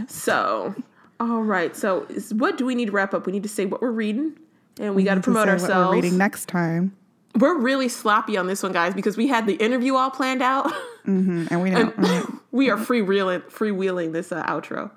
[0.07, 0.73] So,
[1.19, 1.75] all right.
[1.75, 3.25] So, what do we need to wrap up?
[3.25, 4.37] We need to say what we're reading,
[4.79, 5.89] and we, got to promote ourselves.
[5.89, 6.95] We're reading next time.
[7.39, 10.71] We're really sloppy on this one, guys, because we had the interview all planned out.
[11.05, 11.49] Mhm.
[11.51, 14.89] And we don't, and we are freewheeling, freewheeling this uh, outro.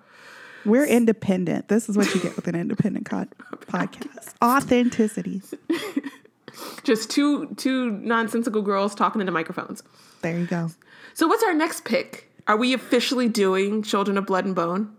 [0.66, 1.68] We're independent.
[1.68, 3.24] This is what you get with an independent co-
[3.66, 4.34] podcast.
[4.42, 5.42] Authenticity.
[6.84, 9.82] Just two two nonsensical girls talking into microphones.
[10.22, 10.70] There you go.
[11.14, 12.30] So, what's our next pick?
[12.46, 14.96] Are we officially doing Children of Blood and Bone?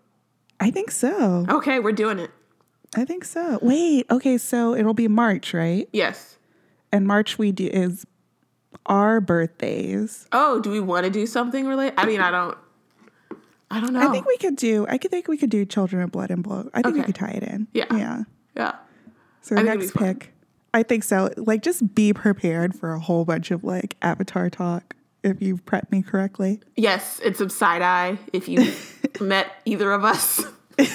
[0.59, 1.45] I think so.
[1.49, 2.32] Okay, we're doing it.
[2.95, 3.59] I think so.
[3.61, 5.88] Wait, okay, so it'll be March, right?
[5.93, 6.38] Yes.
[6.91, 8.05] And March we do is
[8.86, 10.28] our birthdays.
[10.32, 11.95] Oh, do we want to do something related?
[11.97, 12.57] I mean, I don't.
[13.70, 14.07] I don't know.
[14.07, 14.86] I think we could do.
[14.88, 16.70] I could think we could do Children of Blood and Blood.
[16.74, 17.68] I think we could tie it in.
[17.74, 17.86] Yeah.
[17.91, 18.24] yeah.
[18.55, 18.76] Yeah.
[19.41, 20.34] So our next pick,
[20.74, 21.32] I think so.
[21.38, 25.91] Like, just be prepared for a whole bunch of like Avatar talk if you've prepped
[25.91, 26.59] me correctly.
[26.76, 28.74] Yes, it's some side eye if you
[29.20, 30.43] met either of us.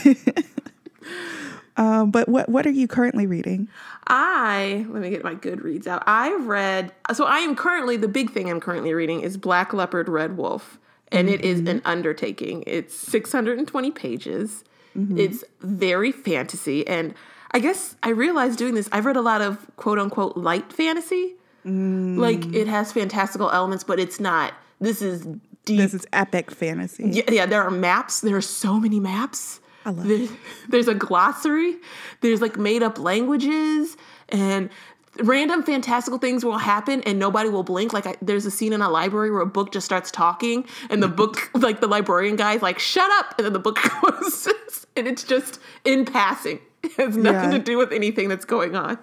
[1.76, 3.68] Um, but what what are you currently reading?
[4.06, 6.02] I let me get my Goodreads out.
[6.06, 10.08] I read so I am currently the big thing I'm currently reading is Black Leopard
[10.08, 10.78] Red Wolf,
[11.12, 11.86] and it is an mm-hmm.
[11.86, 12.64] undertaking.
[12.66, 14.64] It's 620 pages.
[14.96, 15.18] Mm-hmm.
[15.18, 17.14] It's very fantasy, and
[17.52, 18.88] I guess I realized doing this.
[18.92, 21.34] I've read a lot of quote unquote light fantasy,
[21.64, 22.18] mm.
[22.18, 24.54] like it has fantastical elements, but it's not.
[24.80, 25.26] This is
[25.64, 25.78] deep.
[25.78, 27.08] This is epic fantasy.
[27.08, 28.20] Yeah, yeah, there are maps.
[28.20, 29.60] There are so many maps.
[29.84, 30.28] I love There-
[30.68, 31.76] There's a glossary.
[32.20, 33.96] There's like made up languages
[34.28, 34.70] and
[35.20, 37.92] random fantastical things will happen and nobody will blink.
[37.92, 41.02] Like I, there's a scene in a library where a book just starts talking and
[41.02, 45.06] the book, like the librarian guy's like, "Shut up!" and then the book closes and
[45.06, 46.60] it's just in passing.
[46.82, 47.58] It has nothing Yeah.
[47.58, 48.98] to do with anything that's going on.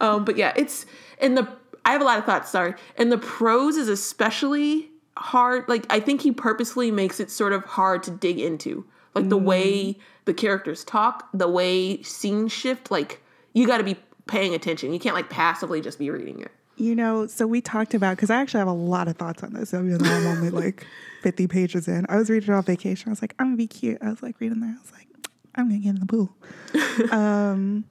[0.00, 0.86] Um, but yeah, it's
[1.18, 1.48] and the
[1.84, 2.50] I have a lot of thoughts.
[2.50, 5.68] Sorry, and the prose is especially hard.
[5.68, 9.38] Like I think he purposely makes it sort of hard to dig into, like the
[9.38, 12.90] way the characters talk, the way scenes shift.
[12.90, 13.22] Like
[13.54, 13.96] you got to be
[14.26, 14.92] paying attention.
[14.92, 16.50] You can't like passively just be reading it.
[16.78, 19.54] You know, so we talked about because I actually have a lot of thoughts on
[19.54, 19.72] this.
[19.72, 20.86] Even though I'm only like
[21.22, 23.08] 50 pages in, I was reading it on vacation.
[23.08, 23.98] I was like, I'm gonna be cute.
[24.02, 24.70] I was like reading there.
[24.70, 25.08] I was like,
[25.54, 26.36] I'm gonna get in the pool.
[27.12, 27.84] um,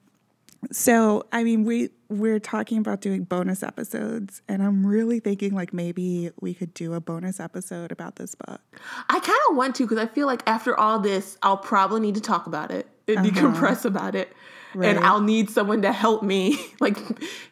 [0.71, 5.73] So, I mean, we we're talking about doing bonus episodes, and I'm really thinking like
[5.73, 8.61] maybe we could do a bonus episode about this book.
[9.09, 12.15] I kind of want to because I feel like after all this, I'll probably need
[12.15, 14.33] to talk about it and decompress about it.
[14.76, 14.89] Right.
[14.95, 16.97] And I'll need someone to help me, like,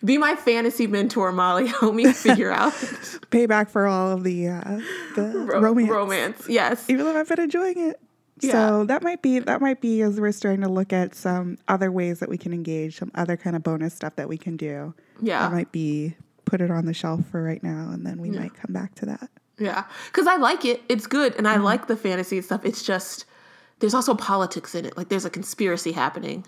[0.04, 1.68] be my fantasy mentor, Molly.
[1.80, 2.74] Help me figure out
[3.32, 4.80] Payback for all of the uh,
[5.16, 5.90] the ro- romance.
[5.90, 6.46] romance.
[6.50, 6.90] Yes.
[6.90, 8.00] even though I've been enjoying it.
[8.42, 8.52] Yeah.
[8.52, 11.92] So that might be that might be as we're starting to look at some other
[11.92, 14.94] ways that we can engage, some other kind of bonus stuff that we can do.
[15.22, 15.40] Yeah.
[15.40, 16.16] That might be
[16.46, 19.06] put it on the shelf for right now, and then we might come back to
[19.06, 19.30] that.
[19.58, 20.82] Yeah, because I like it.
[20.90, 22.66] It's good, and I like the fantasy stuff.
[22.66, 23.26] It's just
[23.80, 24.98] there's also politics in it.
[24.98, 26.46] Like there's a conspiracy happening.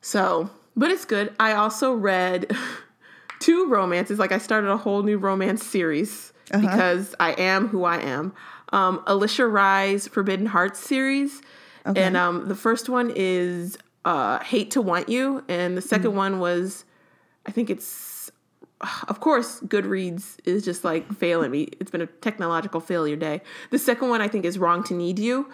[0.00, 1.34] So, but it's good.
[1.40, 2.50] I also read
[3.40, 4.18] two romances.
[4.18, 8.32] Like I started a whole new romance series because I am who I am.
[8.72, 11.40] Um, Alisha Rai's Forbidden Hearts series,
[11.84, 16.38] and um, the first one is uh, Hate to Want You, and the second one
[16.38, 16.84] was,
[17.46, 18.18] I think it's
[19.08, 21.68] of course, Goodreads is just like failing me.
[21.80, 23.42] It's been a technological failure day.
[23.70, 25.50] The second one I think is Wrong to Need You.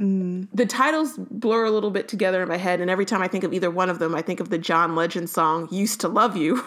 [0.00, 0.48] Mm.
[0.54, 3.44] The titles blur a little bit together in my head, and every time I think
[3.44, 6.36] of either one of them, I think of the John Legend song "Used to Love
[6.36, 6.64] You."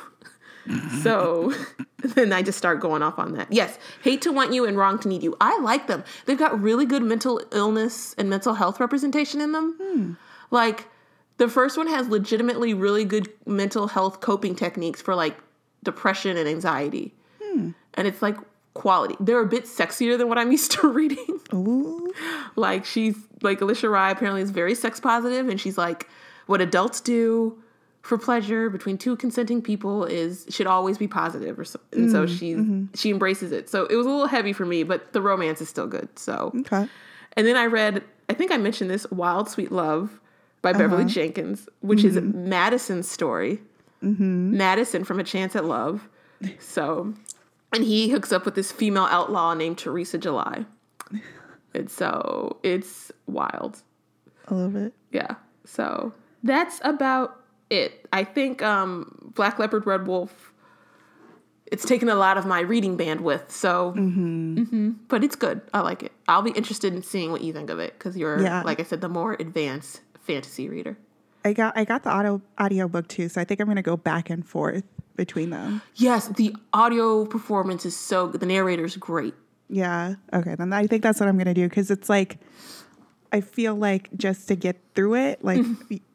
[0.68, 1.02] Mm-hmm.
[1.02, 1.54] so
[1.98, 3.52] then I just start going off on that.
[3.52, 5.36] Yes, Hate to Want You and Wrong to Need You.
[5.42, 6.04] I like them.
[6.26, 9.76] They've got really good mental illness and mental health representation in them.
[9.82, 10.14] Hmm.
[10.52, 10.88] Like
[11.38, 15.36] the first one has legitimately really good mental health coping techniques for like
[15.84, 17.14] depression and anxiety.
[17.42, 17.72] Hmm.
[17.96, 18.38] And it's like
[18.74, 19.16] quality.
[19.20, 21.40] They're a bit sexier than what I'm used to reading.
[21.54, 22.14] Ooh,
[22.56, 26.08] like she's like Alisha Rai apparently is very sex positive and she's like
[26.46, 27.58] what adults do
[28.02, 32.26] for pleasure between two consenting people is should always be positive or so, and so
[32.26, 32.86] mm, she mm-hmm.
[32.94, 33.70] she embraces it.
[33.70, 36.08] So it was a little heavy for me, but the romance is still good.
[36.20, 36.88] So okay.
[37.38, 40.20] and then I read, I think I mentioned this, Wild Sweet Love
[40.62, 41.14] by Beverly uh-huh.
[41.14, 42.50] Jenkins, which is mm-hmm.
[42.50, 43.60] Madison's story.
[44.04, 44.58] Mm-hmm.
[44.58, 46.10] Madison from A Chance at Love.
[46.60, 47.14] So,
[47.74, 50.66] and he hooks up with this female outlaw named Teresa July.
[51.76, 53.82] And so it's wild.
[54.48, 54.94] I love it.
[55.12, 55.38] Yeah.
[55.66, 56.14] So
[56.44, 58.08] that's about it.
[58.14, 60.54] I think um, Black Leopard Red Wolf.
[61.66, 64.98] It's taken a lot of my reading bandwidth, so Mhm.
[65.08, 65.62] but it's good.
[65.74, 66.12] I like it.
[66.28, 68.62] I'll be interested in seeing what you think of it because you're, Yeah.
[68.62, 70.96] like I said, the more advanced fantasy reader.
[71.44, 74.30] I got I got the audio audiobook too, so I think I'm gonna go back
[74.30, 74.84] and forth
[75.16, 75.82] between them.
[75.96, 78.42] Yes, the audio performance is so good.
[78.42, 79.34] The narrator's great.
[79.70, 80.16] Yeah.
[80.34, 80.56] Okay.
[80.56, 82.38] Then I think that's what I'm gonna do because it's like
[83.32, 85.66] I feel like just to get through it, like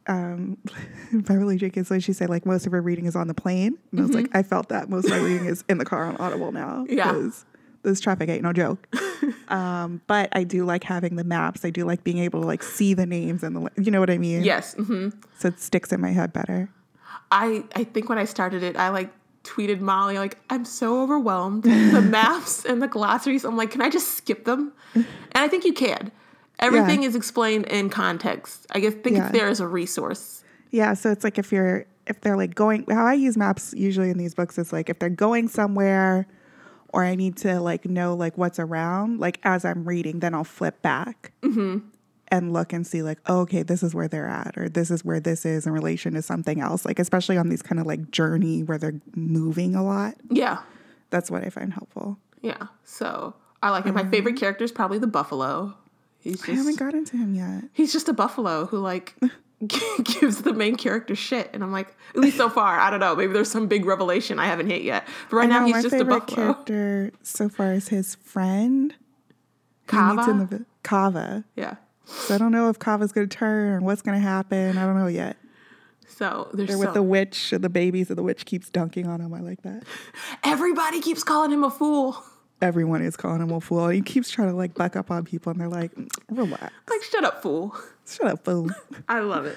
[0.07, 0.57] um,
[1.13, 4.01] Beverly Jenkins, when she said like most of her reading is on the plane, and
[4.01, 6.17] I was like, I felt that most of my reading is in the car on
[6.19, 6.87] Audible now.
[6.89, 7.13] Yeah.
[7.13, 7.45] because
[7.83, 8.87] this traffic ain't no joke.
[9.49, 11.65] um, but I do like having the maps.
[11.65, 14.11] I do like being able to like see the names and the you know what
[14.11, 14.45] I mean.
[14.45, 14.75] Yes.
[14.75, 16.71] hmm So it sticks in my head better.
[17.31, 19.11] I I think when I started it, I like
[19.45, 21.63] tweeted Molly like I'm so overwhelmed.
[21.65, 23.45] the maps and the glossaries.
[23.45, 24.73] I'm like, can I just skip them?
[24.95, 26.11] And I think you can.
[26.59, 28.67] Everything is explained in context.
[28.73, 29.25] I guess think Yeah.
[29.25, 30.43] it's there as a resource.
[30.71, 34.11] Yeah, so it's like if you're if they're like going how I use maps usually
[34.11, 36.27] in these books is like if they're going somewhere
[36.93, 40.45] or I need to like know like what's around, like as I'm reading, then I'll
[40.45, 41.79] flip back mm-hmm.
[42.31, 45.05] And look and see like, oh, okay, this is where they're at, or this is
[45.05, 46.85] where this is in relation to something else.
[46.85, 50.15] Like especially on these kind of like journey where they're moving a lot.
[50.31, 50.59] Yeah.
[51.11, 52.19] That's what I find helpful.
[52.43, 52.67] Yeah.
[52.85, 53.93] So I like it.
[53.93, 55.75] My um, favorite character is probably the buffalo.
[56.21, 57.65] He's I haven't just gotten to him yet.
[57.73, 59.15] he's just a buffalo who like
[60.05, 61.51] gives the main character shit.
[61.53, 63.17] And I'm like, at least so far, I don't know.
[63.17, 65.07] Maybe there's some big revelation I haven't hit yet.
[65.31, 66.37] But right I now he's just a buffalo.
[66.37, 68.95] character so far is his friend.
[69.91, 70.31] He meets Kava.
[70.31, 71.45] in the Kava.
[71.57, 71.77] yeah.
[72.09, 74.79] So I don't know if Kava's gonna turn or what's gonna happen.
[74.79, 75.37] I don't know yet.
[76.07, 79.07] So there's They're with so- the witch and the babies, and the witch keeps dunking
[79.07, 79.33] on him.
[79.35, 79.83] I like that.
[80.43, 82.17] everybody keeps calling him a fool.
[82.61, 83.89] Everyone is calling him a fool.
[83.89, 87.03] He keeps trying to like buck up on people, and they're like, "Mm, "Relax, Like,
[87.03, 87.77] shut up, fool.
[88.07, 88.71] shut up, fool."
[89.09, 89.57] I love it.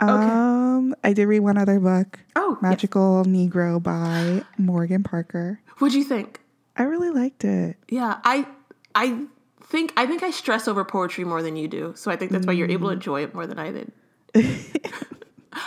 [0.00, 0.12] Okay.
[0.12, 2.62] Um, I did read one other book, Oh, yes.
[2.62, 5.60] Magical Negro by Morgan Parker.
[5.78, 6.38] What'd you think?
[6.76, 7.76] I really liked it.
[7.88, 8.46] Yeah, I
[8.94, 9.22] I
[9.68, 11.92] think I think I stress over poetry more than you do.
[11.96, 12.98] So I think that's why you're able to Mm.
[12.98, 13.92] enjoy it more than I did.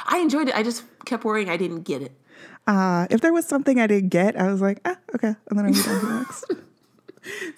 [0.07, 0.55] I enjoyed it.
[0.55, 2.11] I just kept worrying I didn't get it.
[2.67, 5.65] Uh, if there was something I didn't get, I was like, ah, okay, and then
[5.65, 6.45] I moved on to the next.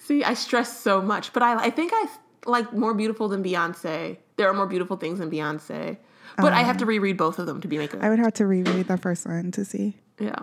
[0.06, 2.06] See, I stress so much, but I I think I
[2.46, 4.16] like more beautiful than Beyonce.
[4.36, 5.96] There are more beautiful things than Beyonce.
[6.36, 8.02] But I have to reread both of them to be making.
[8.02, 9.96] I would have to reread the first one to see.
[10.18, 10.34] yeah.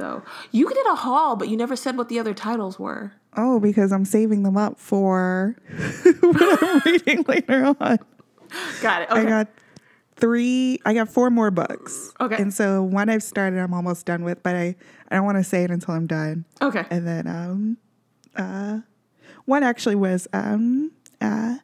[0.00, 3.12] So you did a haul, but you never said what the other titles were.
[3.36, 5.56] Oh, because I'm saving them up for
[6.20, 7.98] what I'm reading later on.
[8.80, 9.10] Got it.
[9.10, 9.20] Okay.
[9.20, 9.48] I got
[10.16, 10.80] three.
[10.86, 12.14] I got four more books.
[12.18, 12.40] Okay.
[12.40, 14.74] And so one I've started, I'm almost done with, but I
[15.10, 16.46] I don't want to say it until I'm done.
[16.62, 16.86] Okay.
[16.88, 17.76] And then um,
[18.36, 18.78] uh,
[19.44, 21.58] one actually was um, uh,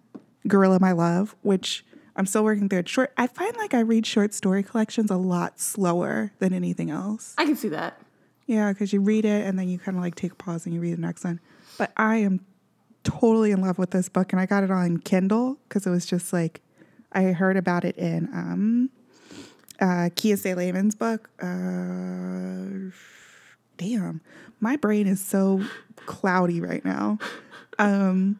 [0.47, 2.80] Gorilla My Love, which I'm still working through.
[2.80, 3.14] It short.
[3.16, 7.34] I find like I read short story collections a lot slower than anything else.
[7.39, 7.99] I can see that.
[8.47, 10.75] Yeah, because you read it and then you kind of like take a pause and
[10.75, 11.41] you read the next one.
[11.79, 12.45] But I am
[13.03, 16.07] totally in love with this book, and I got it on Kindle because it was
[16.07, 16.61] just like
[17.13, 18.91] I heard about it in um,
[19.81, 21.31] uh, Kiese Laymon's book.
[21.41, 22.93] Uh,
[23.77, 24.21] damn,
[24.61, 25.63] my brain is so
[26.07, 27.19] cloudy right now.
[27.79, 28.39] Um,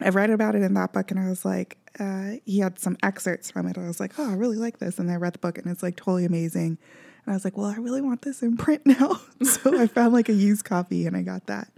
[0.00, 2.96] I read about it in that book, and I was like, uh, he had some
[3.02, 3.76] excerpts from it.
[3.76, 5.82] I was like, oh, I really like this, and I read the book, and it's
[5.82, 6.78] like totally amazing.
[7.24, 10.12] And I was like, well, I really want this in print now, so I found
[10.12, 11.68] like a used copy, and I got that.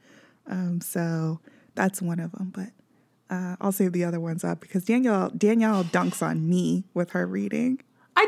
[0.47, 1.40] Um, so
[1.74, 2.68] that's one of them, but.
[3.30, 7.26] Uh, I'll save the other ones up because Danielle Danielle dunks on me with her
[7.26, 7.80] reading.
[8.14, 8.26] I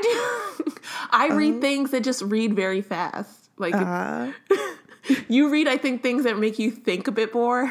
[0.58, 0.72] do.
[1.10, 3.50] I read things that just read very fast.
[3.58, 4.32] Like Uh,
[5.28, 7.70] you read, I think things that make you think a bit more.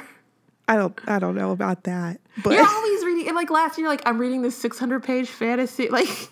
[0.68, 3.28] I don't I don't know about that, but You're always reading.
[3.30, 5.90] And like last year, like I'm reading this 600 page fantasy.
[5.90, 6.30] Like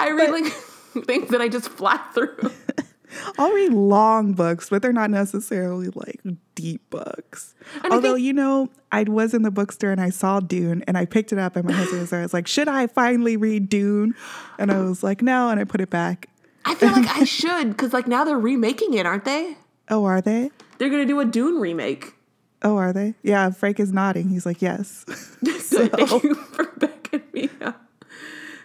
[0.00, 0.50] I read like
[1.04, 2.36] things that I just fly through.
[3.38, 6.20] I'll read long books, but they're not necessarily like
[6.54, 7.54] deep books.
[7.82, 10.98] And Although, think- you know, I was in the bookstore and I saw Dune and
[10.98, 12.20] I picked it up and my husband was there.
[12.20, 14.14] I was like, should I finally read Dune?
[14.58, 15.48] And I was like, no.
[15.48, 16.28] And I put it back.
[16.66, 19.56] I feel like I should because like now they're remaking it, aren't they?
[19.88, 20.50] Oh, are they?
[20.76, 22.12] They're gonna do a Dune remake.
[22.60, 23.14] Oh, are they?
[23.22, 24.28] Yeah, Frank is nodding.
[24.28, 25.04] He's like, yes.
[25.08, 27.80] Thank you for backing me up.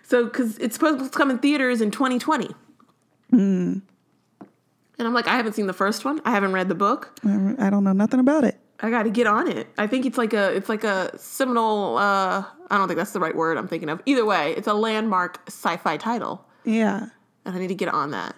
[0.03, 2.49] So, because it's supposed to come in theaters in 2020.
[3.29, 3.77] Hmm.
[4.99, 6.21] And I'm like, I haven't seen the first one.
[6.25, 7.17] I haven't read the book.
[7.25, 8.59] I don't know nothing about it.
[8.79, 9.67] I got to get on it.
[9.77, 11.97] I think it's like a it's like a seminal.
[11.97, 14.01] Uh, I don't think that's the right word I'm thinking of.
[14.05, 17.07] Either way, it's a landmark sci-fi title, Yeah.
[17.45, 18.35] and I need to get on that.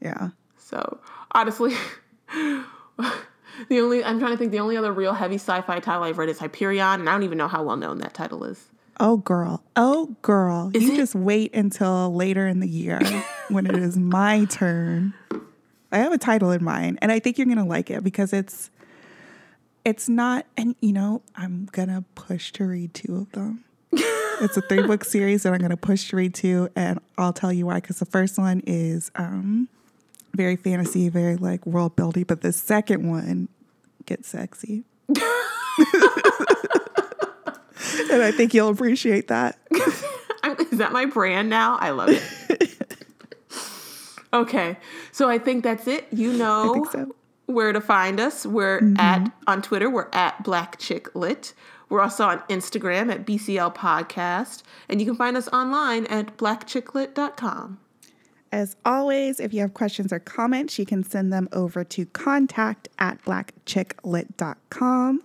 [0.00, 0.28] Yeah.
[0.56, 1.00] So
[1.32, 1.74] honestly,
[2.32, 6.28] the only I'm trying to think the only other real heavy sci-fi title I've read
[6.28, 8.66] is Hyperion, and I don't even know how well known that title is.
[9.00, 9.62] Oh, girl.
[9.76, 10.70] Oh, girl.
[10.74, 10.96] Is you it?
[10.96, 13.00] just wait until later in the year
[13.48, 15.14] when it is my turn.
[15.90, 18.32] I have a title in mind, and I think you're going to like it because
[18.32, 18.70] it's
[19.84, 23.64] it's not and you know, I'm going to push to read two of them.
[23.92, 27.32] it's a three book series that I'm going to push to read two and I'll
[27.32, 29.68] tell you why cuz the first one is um
[30.34, 33.48] very fantasy, very like world building, but the second one
[34.04, 34.84] gets sexy.
[38.10, 39.58] and I think you'll appreciate that.
[40.42, 41.76] I'm, that my brand now?
[41.76, 42.76] I love it.
[44.32, 44.76] okay,
[45.12, 46.06] so I think that's it.
[46.12, 46.98] You know so.
[46.98, 47.52] Mm-hmm.
[47.52, 48.46] where to find us.
[48.46, 49.90] We're at on Twitter.
[49.90, 51.54] We're at Black Chick Lit.
[51.88, 57.78] We're also on Instagram at BCL Podcast, and you can find us online at blackchicklit.com.
[58.50, 62.88] As always, if you have questions or comments, you can send them over to contact
[62.98, 65.22] at blackchicklit.com.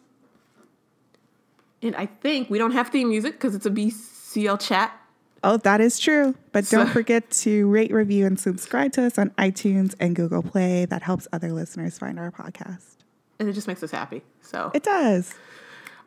[1.83, 4.97] And I think we don't have theme music because it's a BCL chat.
[5.43, 6.33] Oh, that is true.
[6.53, 10.41] But don't So- forget to rate, review, and subscribe to us on iTunes and Google
[10.41, 10.85] Play.
[10.85, 12.95] That helps other listeners find our podcast.
[13.39, 14.21] And it just makes us happy.
[14.41, 15.33] So It does.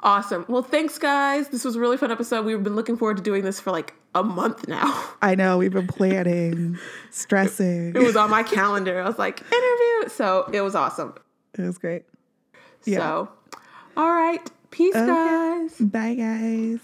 [0.01, 0.47] awesome.
[0.49, 1.49] Well, thanks, guys.
[1.49, 2.47] This was a really fun episode.
[2.47, 5.05] We've been looking forward to doing this for like a month now.
[5.22, 6.79] I know we've been planning,
[7.11, 7.95] stressing.
[7.95, 9.03] It was on my calendar.
[9.03, 10.09] I was like, interview.
[10.09, 11.14] So it was awesome.
[11.59, 12.05] It was great.
[12.85, 12.99] Yeah.
[12.99, 13.29] So,
[13.99, 14.51] all right.
[14.77, 15.07] Peace, Okay.
[15.07, 15.81] guys.
[15.81, 16.81] Bye, guys.